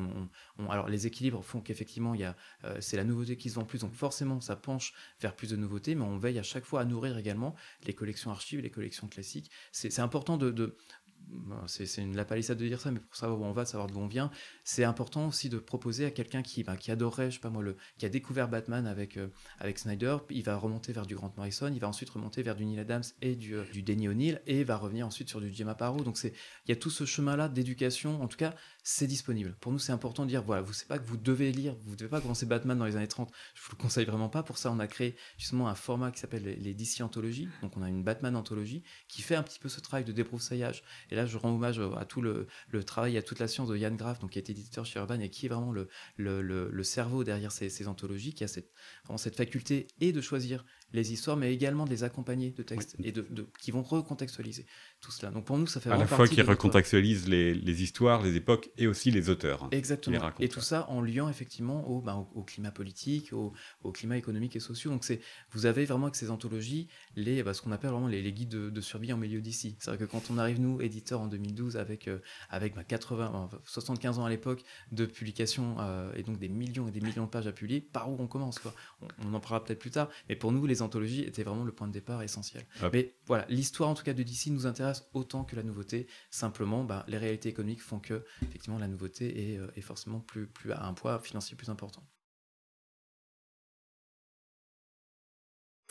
[0.71, 3.65] alors les équilibres font qu'effectivement, il y a, euh, c'est la nouveauté qui se vend
[3.65, 3.81] plus.
[3.81, 5.95] Donc forcément, ça penche vers plus de nouveautés.
[5.95, 9.51] Mais on veille à chaque fois à nourrir également les collections archives, les collections classiques.
[9.73, 10.77] C'est important de, de,
[11.67, 13.99] c'est une la palissade de dire ça, mais pour savoir où on va, savoir d'où
[13.99, 14.31] on vient,
[14.65, 17.65] c'est important aussi de proposer à quelqu'un qui, ben, adorait, je sais pas moi,
[17.99, 21.71] qui a découvert Batman avec, euh, avec Snyder, il va remonter vers du Grant Morrison,
[21.73, 24.65] il va ensuite remonter vers du Neil Adams et du, euh, du Denny O'Neill, et
[24.65, 26.03] va revenir ensuite sur du Jim Aparo.
[26.03, 26.33] Donc il
[26.69, 29.57] y a tout ce chemin-là d'éducation, en tout cas, c'est disponible.
[29.61, 31.93] Pour nous, c'est important de dire, voilà, vous savez pas que vous devez lire, vous
[31.93, 34.43] ne devez pas commencer Batman dans les années 30, je vous le conseille vraiment pas.
[34.43, 37.83] Pour ça, on a créé justement un format qui s'appelle les DC Anthologies, donc on
[37.83, 40.85] a une Batman Anthologie, qui fait un petit peu ce travail de débroussaillage.
[41.17, 42.47] Là, je rends hommage à tout le,
[42.85, 45.31] travail, à toute la science de Yann Graff, donc qui est éditeur chez Urban et
[45.31, 48.71] qui est vraiment le, le, cerveau derrière ces, anthologies, qui a cette,
[49.05, 52.97] vraiment cette faculté et de choisir les histoires, mais également de les accompagner de textes
[53.03, 53.27] et de,
[53.61, 54.67] qui vont recontextualiser
[55.01, 55.31] tout cela.
[55.31, 58.71] Donc pour nous, ça fait à la fois qui recontextualise les, les, histoires, les époques
[58.79, 59.65] et aussi les auteurs.
[59.65, 60.31] Hein, Exactement.
[60.41, 64.57] et tout ça en liant effectivement au, ben, au, climat politique, au, au, climat économique
[64.57, 64.93] et social.
[64.93, 65.21] Donc c'est,
[65.51, 68.49] vous avez vraiment avec ces anthologies les, ben, ce qu'on appelle vraiment les, les guides
[68.49, 69.77] de, survie en milieu d'ici.
[69.81, 72.19] C'est vrai que quand on arrive nous éditeurs en 2012 avec euh,
[72.51, 74.63] avec 80, ben, 75 ans à l'époque
[74.93, 78.11] de publication euh, et donc des millions et des millions de pages à publier, par
[78.11, 78.75] où on commence quoi?
[79.25, 80.09] On, en parlera peut-être plus tard.
[80.29, 82.65] Mais pour nous, les anthologies étaient vraiment le point de départ essentiel.
[82.93, 86.07] Mais voilà, l'histoire en tout cas de DC nous intéresse autant que la nouveauté.
[86.31, 90.47] Simplement, bah, les réalités économiques font que effectivement la nouveauté est, euh, est forcément plus,
[90.47, 92.03] plus à un poids financier plus important.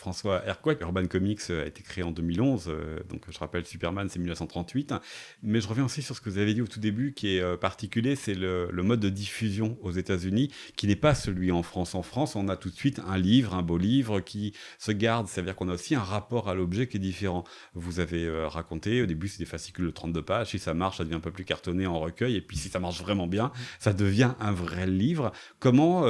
[0.06, 0.78] François Hercouet.
[0.82, 4.93] Urban Comics euh, a été créé en 2011, euh, donc je rappelle Superman c'est 1938.
[5.41, 7.41] Mais je reviens aussi sur ce que vous avez dit au tout début, qui est
[7.41, 11.95] euh, particulier, c'est le, mode de diffusion aux États-Unis, qui n'est pas celui en France.
[11.95, 15.28] En France, on a tout de suite un livre, un beau livre qui se garde,
[15.28, 17.43] c'est-à-dire qu'on a aussi un rapport à l'objet qui est différent.
[17.74, 21.03] Vous avez raconté, au début c'est des fascicules de 32 pages, si ça marche, ça
[21.03, 23.91] devient un peu plus cartonné en recueil, et puis si ça marche vraiment bien, ça
[23.91, 25.32] devient un vrai livre.
[25.60, 26.03] Comment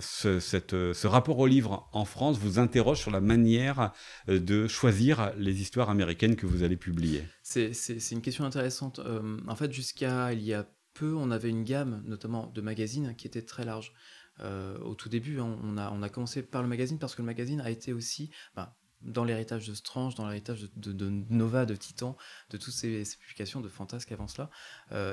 [0.00, 3.92] ce, rapport au livre en France vous interroge sur la manière
[4.28, 8.98] euh, de choisir les histoires américaines que vous allez publier C'est une question intéressante.
[8.98, 13.14] Euh, en fait, jusqu'à il y a peu, on avait une gamme, notamment de magazines,
[13.16, 13.92] qui était très large.
[14.40, 17.60] Euh, au tout début, hein, on, a, commencé par le magazine parce que le magazine
[17.60, 22.16] a été aussi, ben, dans l'héritage de Strange, dans l'héritage de, Nova, de Titan,
[22.50, 24.48] de toutes ces, publications de fantasques avant cela,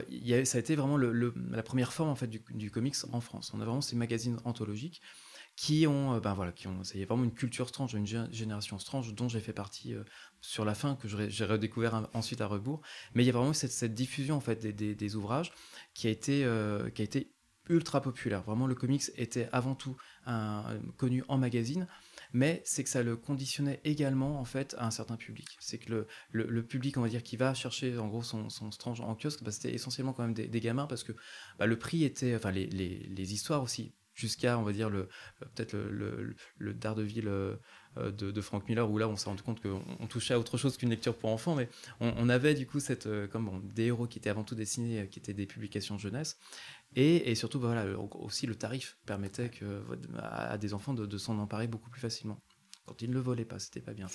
[0.10, 3.52] y ça a été vraiment la première forme en fait du, du, comics en France.
[3.54, 5.02] On a vraiment ces magazines anthologiques
[5.56, 9.30] qui ont, euh, ben voilà, qui ont, vraiment une culture strange, une génération strange dont
[9.30, 10.04] j'ai fait partie euh,
[10.42, 12.82] sur la fin, que j'ai redécouvert ensuite à rebours.
[13.14, 15.52] Mais il y a vraiment cette, cette diffusion en fait des, des, ouvrages
[15.94, 17.34] qui a été, euh, qui a été
[17.70, 18.42] ultra populaire.
[18.44, 19.96] Vraiment, le comics était avant tout
[20.26, 21.88] un, connu en magazine,
[22.34, 25.48] mais c'est que ça le conditionnait également en fait à un certain public.
[25.60, 28.72] C'est que le, le, public, on va dire, qui va chercher en gros son, son
[28.72, 31.14] strange en kiosque, bah, c'était essentiellement quand même des, gamins parce que
[31.60, 35.00] bah, le prix était, enfin les, les, les histoires aussi jusqu'à, on va dire, le,
[35.00, 37.56] euh, peut-être le, le, Daredevil euh,
[37.98, 40.58] euh, de, de, Frank Miller, où là, on s'est rendu compte qu'on touchait à autre
[40.58, 41.68] chose qu'une lecture pour enfants, mais
[42.00, 45.20] on, avait du coup cette, comme bon, des héros qui étaient avant tout dessinés, qui
[45.20, 46.38] étaient des publications jeunesse,
[46.96, 49.84] et, et surtout, bah, voilà, aussi le tarif permettait que,
[50.20, 52.40] à, des enfants de s'en emparer beaucoup plus facilement
[52.86, 54.08] quand ils ne le volaient pas, c'était pas bien.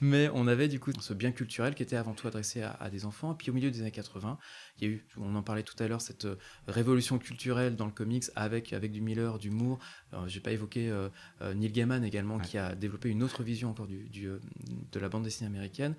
[0.00, 3.04] Mais on avait du coup ce bien culturel qui était avant tout adressé à, des
[3.04, 3.32] enfants.
[3.32, 4.38] Et puis au milieu des années 80,
[4.78, 6.36] il y a eu, on en parlait tout à l'heure, cette euh,
[6.66, 9.78] révolution culturelle dans le comics avec, avec du Miller, du Moore.
[10.26, 11.10] J'ai pas évoqué euh,
[11.42, 15.24] euh, Neil Gaiman également, qui a développé une autre vision encore du, de la bande
[15.24, 15.94] dessinée américaine.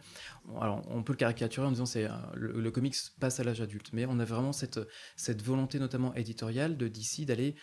[0.60, 4.06] Alors on peut le caricaturer en disant c'est le, comics passe à l'âge adulte, mais
[4.08, 4.80] on a vraiment cette,
[5.16, 7.56] cette volonté notamment éditoriale de DC d'aller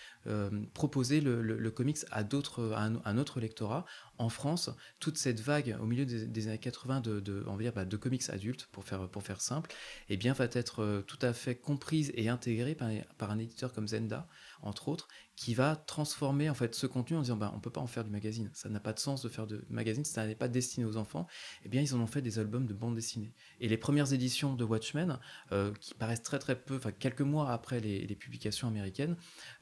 [0.75, 3.85] proposer le, comics à à un autre lectorat.
[4.19, 7.73] En France, toute cette vague au milieu des, années 80 de, de, on va dire,
[7.73, 9.71] bah, de comics adultes, pour faire, pour faire simple,
[10.09, 13.75] eh bien, va être euh, tout à fait comprise et intégrée par, par, un éditeur
[13.75, 14.27] comme Zenda,
[14.63, 17.83] entre autres, qui va transformer en fait ce contenu en disant bah, on peut pas
[17.83, 20.35] en faire du magazine, ça n'a pas de sens de faire de magazine, ça n'est
[20.35, 21.27] pas destiné aux enfants,
[21.65, 23.35] eh bien ils en ont fait des albums de bande dessinée.
[23.61, 25.19] Et les premières éditions de Watchmen,
[25.53, 29.17] euh, qui paraissent très très peu, enfin quelques mois après les, publications américaines,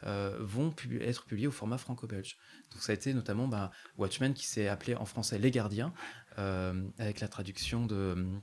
[0.04, 2.36] euh, vont être publiées au format franco-belge.
[2.72, 5.92] Donc ça a été notamment bah, Watchmen qui s'est appelé en français Les Gardiens,
[6.38, 8.40] euh, avec la traduction de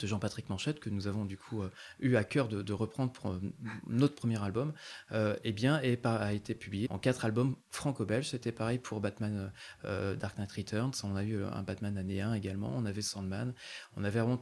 [0.00, 3.40] Jean-Patrick Manchette que nous avons du coup euh, eu à cœur de, reprendre pour euh,
[3.86, 4.72] notre premier album,
[5.12, 8.30] eh bien, et a été publié en quatre albums franco-belges.
[8.30, 9.52] C'était pareil pour Batman
[9.84, 10.92] Dark Knight Returns.
[11.02, 12.72] On a eu un Batman année 1 également.
[12.74, 13.54] On avait Sandman.
[13.96, 14.38] On avait vraiment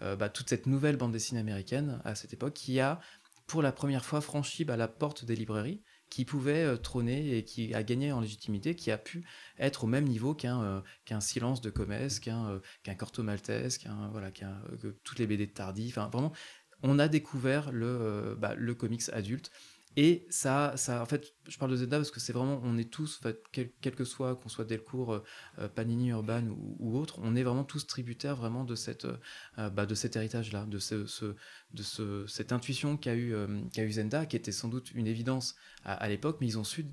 [0.00, 3.00] bah, toute cette nouvelle bande dessinée américaine à cette époque qui a
[3.48, 7.44] pour la première fois franchi bah, la porte des librairies qui pouvait euh, trôner et
[7.44, 9.24] qui a gagné en légitimité, qui a pu
[9.58, 14.08] être au même niveau qu'un euh, silence de Comès, qu'un euh, qu'un Corto Maltese, qu'un
[14.08, 15.88] voilà, qu'un que toutes les BD de Tardy.
[15.90, 16.32] Enfin, vraiment,
[16.82, 19.50] on a découvert le, bah, le comics adulte
[20.00, 22.88] et ça, ça, en fait, je parle de Zelda parce que c'est vraiment, on est
[22.88, 23.20] tous,
[23.50, 25.24] quel, que soit, qu'on soit Delcourt, euh,
[25.58, 26.44] euh, Panini, Urban
[26.78, 30.66] ou, autre, on est vraiment tous tributaires vraiment de cette, euh, bah, de cet héritage-là,
[30.66, 33.34] de ce, de ce, cette intuition qu'a eu,
[33.72, 36.86] qu'a eu Zenda, qui était sans doute une évidence à, l'époque, mais ils ont su,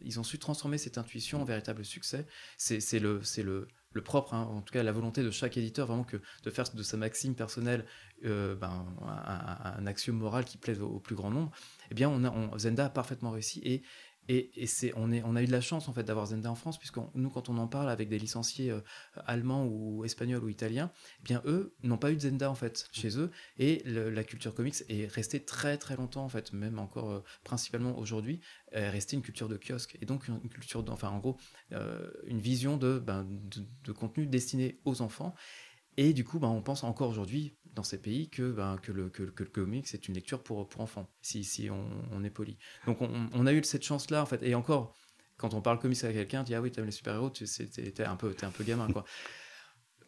[0.00, 2.26] ils ont su transformer cette intuition en véritable succès.
[2.56, 6.04] C'est, le, le, le propre, hein, en tout cas la volonté de chaque éditeur, vraiment
[6.04, 7.84] que de faire de sa maxime personnelle
[8.24, 11.52] euh, ben, un, axiome moral qui plaise au, plus grand nombre,
[11.90, 13.82] eh bien on a, Zenda a parfaitement réussi et
[14.30, 16.54] et, c'est, on, est, on a eu de la chance en fait d'avoir Zenda en
[16.54, 18.80] France, puisque nous, quand on en parle avec des licenciés euh,
[19.26, 22.88] allemands ou espagnols ou italiens, eh bien eux n'ont pas eu de Zenda en fait
[22.92, 27.10] chez eux, et la culture comics est restée très très longtemps en fait, même encore
[27.10, 28.40] euh, principalement aujourd'hui,
[28.72, 31.38] est restée une culture de kiosque, et donc une, culture, enfin en gros,
[32.26, 35.34] une vision de, ben, de, de contenu destiné aux enfants.
[35.96, 39.08] Et du coup, ben, on pense encore aujourd'hui dans ces pays que, ben, que, le,
[39.08, 42.30] que, que, le comics c'est une lecture pour, pour enfants, si, si on, on est
[42.30, 42.58] poli.
[42.86, 44.42] Donc on, on, a eu cette chance-là, en fait.
[44.42, 44.94] Et encore,
[45.36, 48.16] quand on parle comics à quelqu'un, dit Ah oui, t'aimes les super-héros, tu es un,
[48.16, 49.04] peu, es un peu gamin, quoi.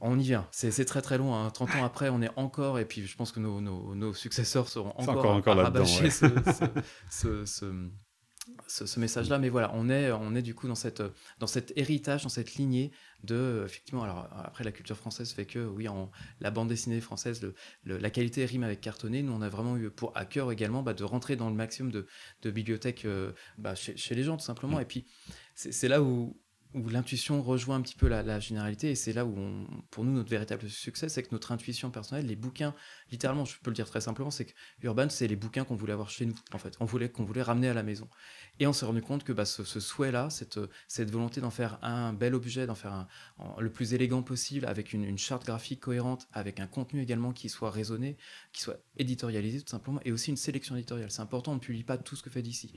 [0.00, 0.48] on y vient.
[0.50, 1.46] C'est très très loin.
[1.46, 1.50] Hein.
[1.50, 4.68] 30 ans après, on est encore, et puis je pense que nos, nos, nos successeurs
[4.68, 5.84] seront encore, encore, encore là-dedans.
[6.00, 6.10] Ouais.
[6.10, 6.26] ce,
[7.10, 7.90] ce, ce,
[8.70, 9.38] ce, message-là.
[9.38, 11.02] Mais voilà, on est, on est du coup dans, cette,
[11.38, 12.90] dans cet héritage, dans cette lignée
[13.24, 16.10] de, effectivement, alors après la culture française fait que, oui, en,
[16.40, 17.42] la bande dessinée française,
[17.84, 19.22] le, la qualité rime avec cartonné.
[19.22, 21.90] Nous, on a vraiment eu pour à cœur également bah, de rentrer dans le maximum
[21.90, 22.06] de,
[22.42, 24.78] de bibliothèques euh, bah, chez, chez, les gens, tout simplement.
[24.78, 24.82] Mm.
[24.82, 25.06] Et puis,
[25.54, 26.40] c'est là où,
[26.74, 29.34] où l'intuition rejoint un petit peu la, généralité, et c'est là où,
[29.90, 32.74] pour nous, notre véritable succès, c'est que notre intuition personnelle, les bouquins,
[33.10, 34.52] littéralement, je peux le dire très simplement, c'est que
[34.82, 37.42] Urban, c'est les bouquins qu'on voulait avoir chez nous, en fait, on voulait qu'on voulait
[37.42, 38.08] ramener à la maison.
[38.60, 42.12] Et on s'est rendu compte que bah, ce, souhait-là, cette, cette volonté d'en faire un
[42.12, 43.06] bel objet, d'en faire
[43.58, 47.48] le plus élégant possible, avec une, une, charte graphique cohérente, avec un contenu également qui
[47.48, 48.16] soit raisonné,
[48.52, 51.10] qui soit éditorialisé tout simplement, et aussi une sélection éditoriale.
[51.10, 52.72] C'est important, on ne publie pas tout ce que fait d'ici.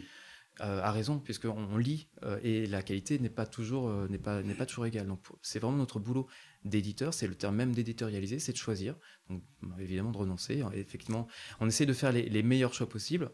[0.61, 4.19] Euh, a raison, puisqu'on on lit euh, et la qualité n'est pas toujours euh, n'est
[4.19, 5.07] pas pas toujours égale.
[5.07, 6.27] Donc c'est vraiment notre boulot
[6.63, 8.95] d'éditeur, c'est le terme même d'éditorialiser, c'est de choisir.
[9.79, 10.63] Évidemment de renoncer.
[10.75, 11.27] Effectivement,
[11.59, 13.31] on essaie de faire les, les meilleurs choix possibles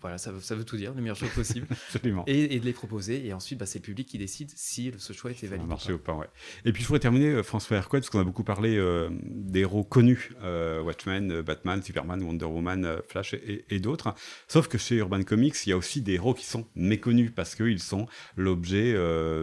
[0.00, 1.66] voilà, ça veut, ça veut tout dire, le meilleur choix possible.
[1.94, 2.24] Absolument.
[2.26, 3.26] Et, de les proposer.
[3.26, 5.66] Et ensuite, bah, c'est le public qui décide si ce choix était valide.
[5.66, 6.26] Marché ou pas, ouais.
[6.64, 9.60] Et puis, je voudrais terminer, euh, François Hercouet, parce qu'on a beaucoup parlé euh, des
[9.60, 14.14] héros connus euh, Watchmen, Batman, Superman, Wonder Woman, Flash et, d'autres.
[14.48, 17.54] Sauf que chez Urban Comics, il y a aussi des héros qui sont méconnus parce
[17.54, 18.06] qu'ils sont
[18.36, 18.94] l'objet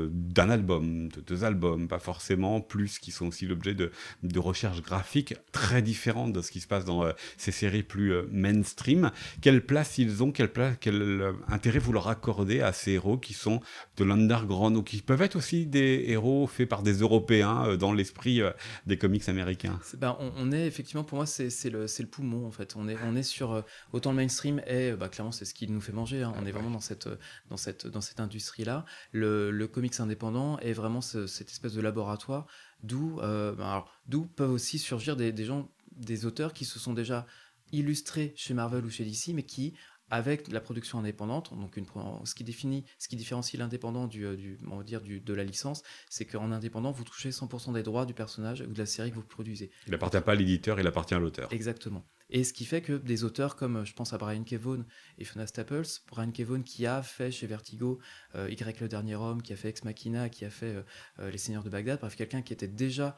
[0.10, 3.92] d'un album, de deux albums, pas forcément plus, qui sont aussi l'objet de,
[4.24, 9.12] de recherches graphiques très différentes de ce qui se passe dans ces séries plus mainstream.
[9.42, 13.62] Quelle place ils ont quel, euh, intérêt vous leur accordez à ces héros qui sont
[13.98, 17.94] de l'underground ou qui peuvent être aussi des héros faits par des Européens euh, dans
[17.94, 18.52] l'esprit euh,
[18.86, 19.80] des comics américains?
[19.98, 22.76] Ben, on, est effectivement, pour moi, c'est le, poumon en fait.
[22.76, 23.64] On est, est sur
[23.94, 26.24] autant le mainstream et bah, clairement c'est ce qui nous fait manger.
[26.24, 26.34] Hein.
[26.40, 28.86] On est vraiment dans cette, industrie-là.
[29.12, 32.46] Le, comics indépendant est vraiment cette espèce de laboratoire
[32.84, 33.84] d'où ben,
[34.36, 37.26] peuvent aussi surgir des gens, des auteurs qui se sont déjà
[37.72, 39.74] illustrés chez Marvel ou chez DC, mais qui
[40.10, 41.86] avec la production indépendante, donc une,
[42.24, 45.34] ce qui définit, ce qui différencie l'indépendant du, euh, du, on va dire du, de
[45.34, 48.86] la licence, c'est qu'en indépendant, vous touchez 100% des droits du personnage ou de la
[48.86, 49.72] série que vous produisez.
[49.88, 51.52] Il n'appartient pas à l'éditeur, il appartient à l'auteur.
[51.52, 52.06] Exactement.
[52.30, 54.86] Et ce qui fait que des auteurs comme, je pense à Brian Kevon
[55.20, 58.00] et Fiona Staples, Brian Kevon qui a fait chez Vertigo
[58.34, 60.84] euh, Y le dernier homme, qui a fait Ex Machina, qui a fait
[61.20, 63.16] euh, Les Seigneurs de Bagdad, bref, quelqu'un qui était déjà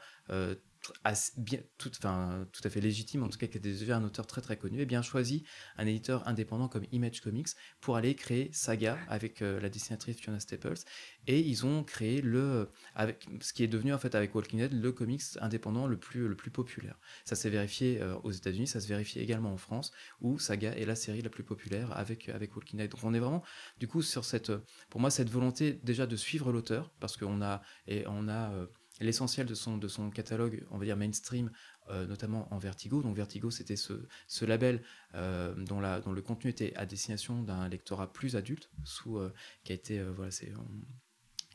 [1.36, 4.26] bien, tout, enfin, tout à fait légitime, en tout cas qui était déjà un auteur
[4.26, 5.44] très très connu, et bien choisi
[5.76, 7.48] un éditeur indépendant comme Image Comics
[7.80, 10.78] pour aller créer Saga avec euh, la dessinatrice Fiona Staples,
[11.26, 14.72] et ils ont créé le, avec, ce qui est devenu en fait avec Walking Dead
[14.72, 16.98] le comics indépendant le plus, le plus populaire.
[17.24, 20.86] Ça s'est vérifié euh, aux États-Unis, ça se vérifie également en France, où Saga est
[20.86, 22.90] la série la plus populaire avec, avec Walking Dead.
[22.90, 23.42] Donc on est vraiment
[23.78, 24.52] du coup sur cette,
[24.88, 28.66] pour moi, cette volonté déjà de suivre l'auteur, parce qu'on a, et on a euh,
[29.00, 31.50] l'essentiel de son, de son catalogue, on va dire mainstream,
[31.90, 33.02] euh, notamment en Vertigo.
[33.02, 34.82] Donc Vertigo, c'était ce, ce, label
[35.14, 39.32] euh, dont, la, dont le contenu était à destination d'un lectorat plus adulte, sous, euh,
[39.64, 40.52] qui a été, voilà, c'est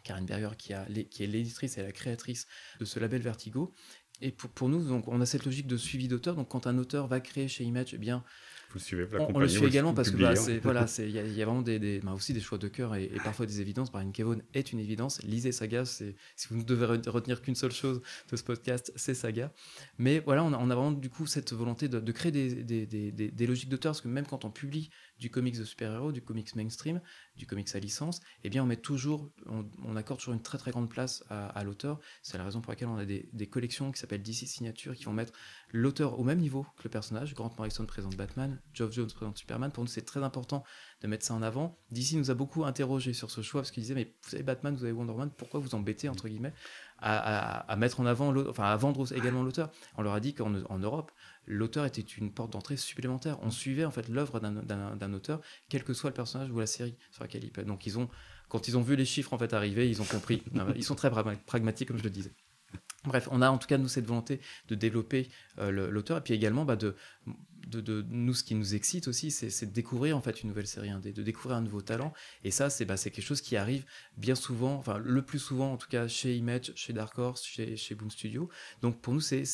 [0.04, 2.48] Karen Berger qui, a, qui est l'éditrice et la créatrice
[2.80, 3.74] de ce label Vertigo.
[4.22, 6.36] et pour, pour, nous, donc, on a cette logique de suivi d'auteur.
[6.36, 8.24] Donc, quand un auteur va créer chez Image, eh bien,
[9.34, 11.80] on, le suit également parce que bah, c'est voilà, il y, y, a vraiment des,
[11.80, 13.92] des bah, aussi des choix de cœur et, parfois des évidences.
[13.92, 15.22] Brian Kevon est une évidence.
[15.24, 16.16] Lisez Saga, si
[16.50, 18.02] vous ne devez retenir qu'une seule chose
[18.32, 19.52] de ce podcast, c'est Saga.
[19.98, 22.64] Mais voilà, on a, on a, vraiment du coup cette volonté de, de créer des,
[22.64, 26.22] des, des logiques d'auteur parce que même quand on publie du comics de super-héros, du
[26.22, 27.02] comics mainstream,
[27.36, 30.72] du comics à licence, eh bien on met toujours, on, accorde toujours une très très
[30.72, 32.00] grande place à, l'auteur.
[32.22, 35.14] C'est la raison pour laquelle on a des, collections qui s'appellent DC Signature qui vont
[35.14, 35.34] mettre
[35.72, 37.34] l'auteur au même niveau que le personnage.
[37.34, 39.72] Grant Morrison présente Batman, Geoff Jones présente Superman.
[39.72, 40.64] Pour nous, c'est très important
[41.02, 41.78] de mettre ça en avant.
[41.92, 44.76] DC nous a beaucoup interrogé sur ce choix parce qu'il disait mais vous avez Batman,
[44.76, 46.54] vous avez Wonder Woman, pourquoi vous embêtez entre guillemets
[47.04, 49.70] à, mettre en avant, enfin à vendre également l'auteur.
[49.98, 51.12] On leur a dit qu'en Europe,
[51.46, 53.38] l'auteur était une porte d'entrée supplémentaire.
[53.42, 56.96] On suivait en fait l'œuvre d'un auteur, quel que soit le personnage ou la série
[57.12, 57.64] sur laquelle il peut.
[57.64, 57.88] Donc
[58.50, 60.44] quand ils ont vu les chiffres en fait arriver, ils ont compris.
[60.76, 61.12] ils sont très
[61.46, 62.32] pragmatiques comme je le disais.
[63.06, 64.40] Bref, on a en tout cas nous cette volonté
[64.70, 65.30] de développer
[65.60, 66.96] euh, l'auteur et puis également bah, de,
[67.68, 70.90] de, nous ce qui nous excite aussi, c'est de découvrir en fait une nouvelle série
[70.90, 72.14] de découvrir un nouveau talent.
[72.44, 73.86] Et ça, c'est bah, quelque chose qui arrive
[74.18, 77.76] bien souvent, enfin le plus souvent en tout cas chez Image, chez Dark Horse, chez,
[77.76, 78.50] chez Boom Studio.
[78.82, 79.46] Donc pour nous, c'est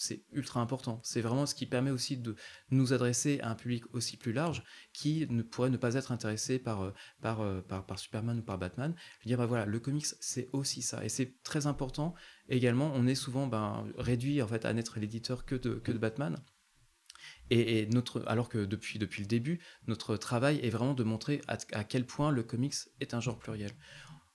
[0.00, 0.98] c'est ultra important.
[1.02, 2.34] C'est vraiment ce qui permet aussi de
[2.70, 4.62] nous adresser à un public aussi plus large
[4.94, 6.94] qui ne pourrait ne pas être intéressé par, euh,
[7.24, 8.94] euh, par, par, Superman ou par Batman.
[8.96, 11.04] Je veux dire, bah voilà, le comics, c'est aussi ça.
[11.04, 12.14] Et c'est très important.
[12.48, 15.98] Également, on est souvent ben, réduit en fait, à n'être l'éditeur que de, que de
[15.98, 16.42] Batman.
[17.50, 21.84] Et, notre, alors que depuis, depuis le début, notre travail est vraiment de montrer à,
[21.84, 23.72] quel point le comics est un genre pluriel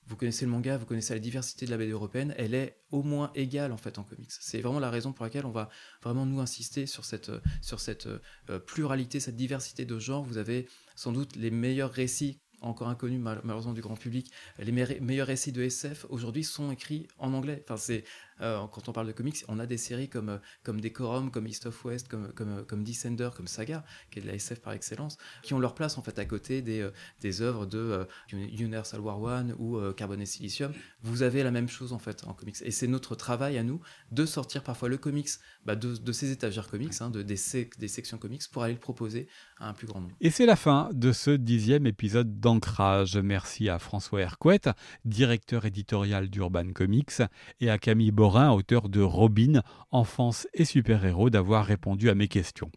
[0.07, 3.01] vous connaissez le manga, vous connaissez la diversité de la BD européenne, elle est au
[3.01, 4.29] moins égale en fait en comics.
[4.29, 5.67] C'est vraiment la raison pour laquelle on va
[6.03, 7.31] vraiment nous insister sur cette,
[7.63, 10.23] sur cette euh, pluralité, cette diversité de genres.
[10.23, 15.27] Vous avez sans doute les meilleurs récits encore inconnus malheureusement du grand public, les meilleurs
[15.27, 17.61] récits de SF aujourd'hui sont écrits en anglais.
[17.63, 18.03] Enfin, c'est
[18.41, 21.47] euh, quand on parle de comics, on a des séries comme, euh, comme Decorum, comme
[21.47, 24.59] East of West, comme, comme, euh, comme Descender, comme Saga, qui est de la SF
[24.59, 26.89] par excellence, qui ont leur place en fait à côté des,
[27.21, 30.73] des œuvres de Universal War One ou Carbon et Silicium.
[31.01, 32.55] Vous avez la même chose en fait en comics.
[32.63, 33.79] Et c'est notre travail à nous
[34.11, 35.29] de sortir parfois le comics
[35.65, 37.37] bah, de, de, ces étagères comics, hein, de, des,
[37.79, 39.27] des sections comics, pour aller le proposer
[39.59, 40.15] à un plus grand nombre.
[40.21, 43.17] Et c'est la fin de ce dixième épisode d'Ancrage.
[43.17, 44.61] Merci à François Hercouet,
[45.05, 47.21] directeur éditorial d'Urban Comics,
[47.59, 49.61] et à Camille auteur de Robin,
[49.91, 52.71] Enfance et super-héros, d'avoir répondu à mes questions.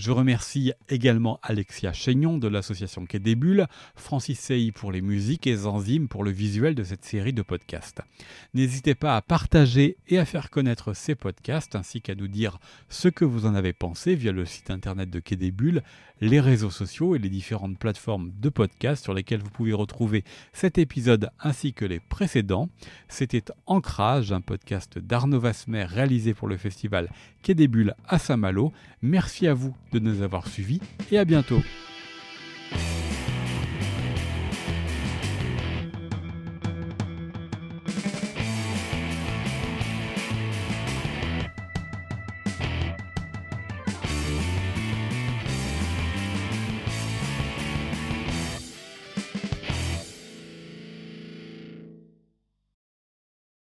[0.00, 3.36] Je remercie également Alexia Chaignon de l'association Quai des
[3.96, 8.00] Francis Sey pour les musiques et Zanzim pour le visuel de cette série de podcasts.
[8.54, 13.08] N'hésitez pas à partager et à faire connaître ces podcasts ainsi qu'à nous dire ce
[13.08, 15.36] que vous en avez pensé via le site internet de Quai
[16.22, 20.78] les réseaux sociaux et les différentes plateformes de podcasts sur lesquelles vous pouvez retrouver cet
[20.78, 22.68] épisode ainsi que les précédents.
[23.08, 27.10] C'était Ancrage, un podcast d'Arnaud Vasmer réalisé pour le festival
[27.42, 27.56] Quai
[28.06, 28.72] à Saint-Malo.
[29.02, 30.80] Merci à vous de nous avoir suivis
[31.10, 31.62] et à bientôt.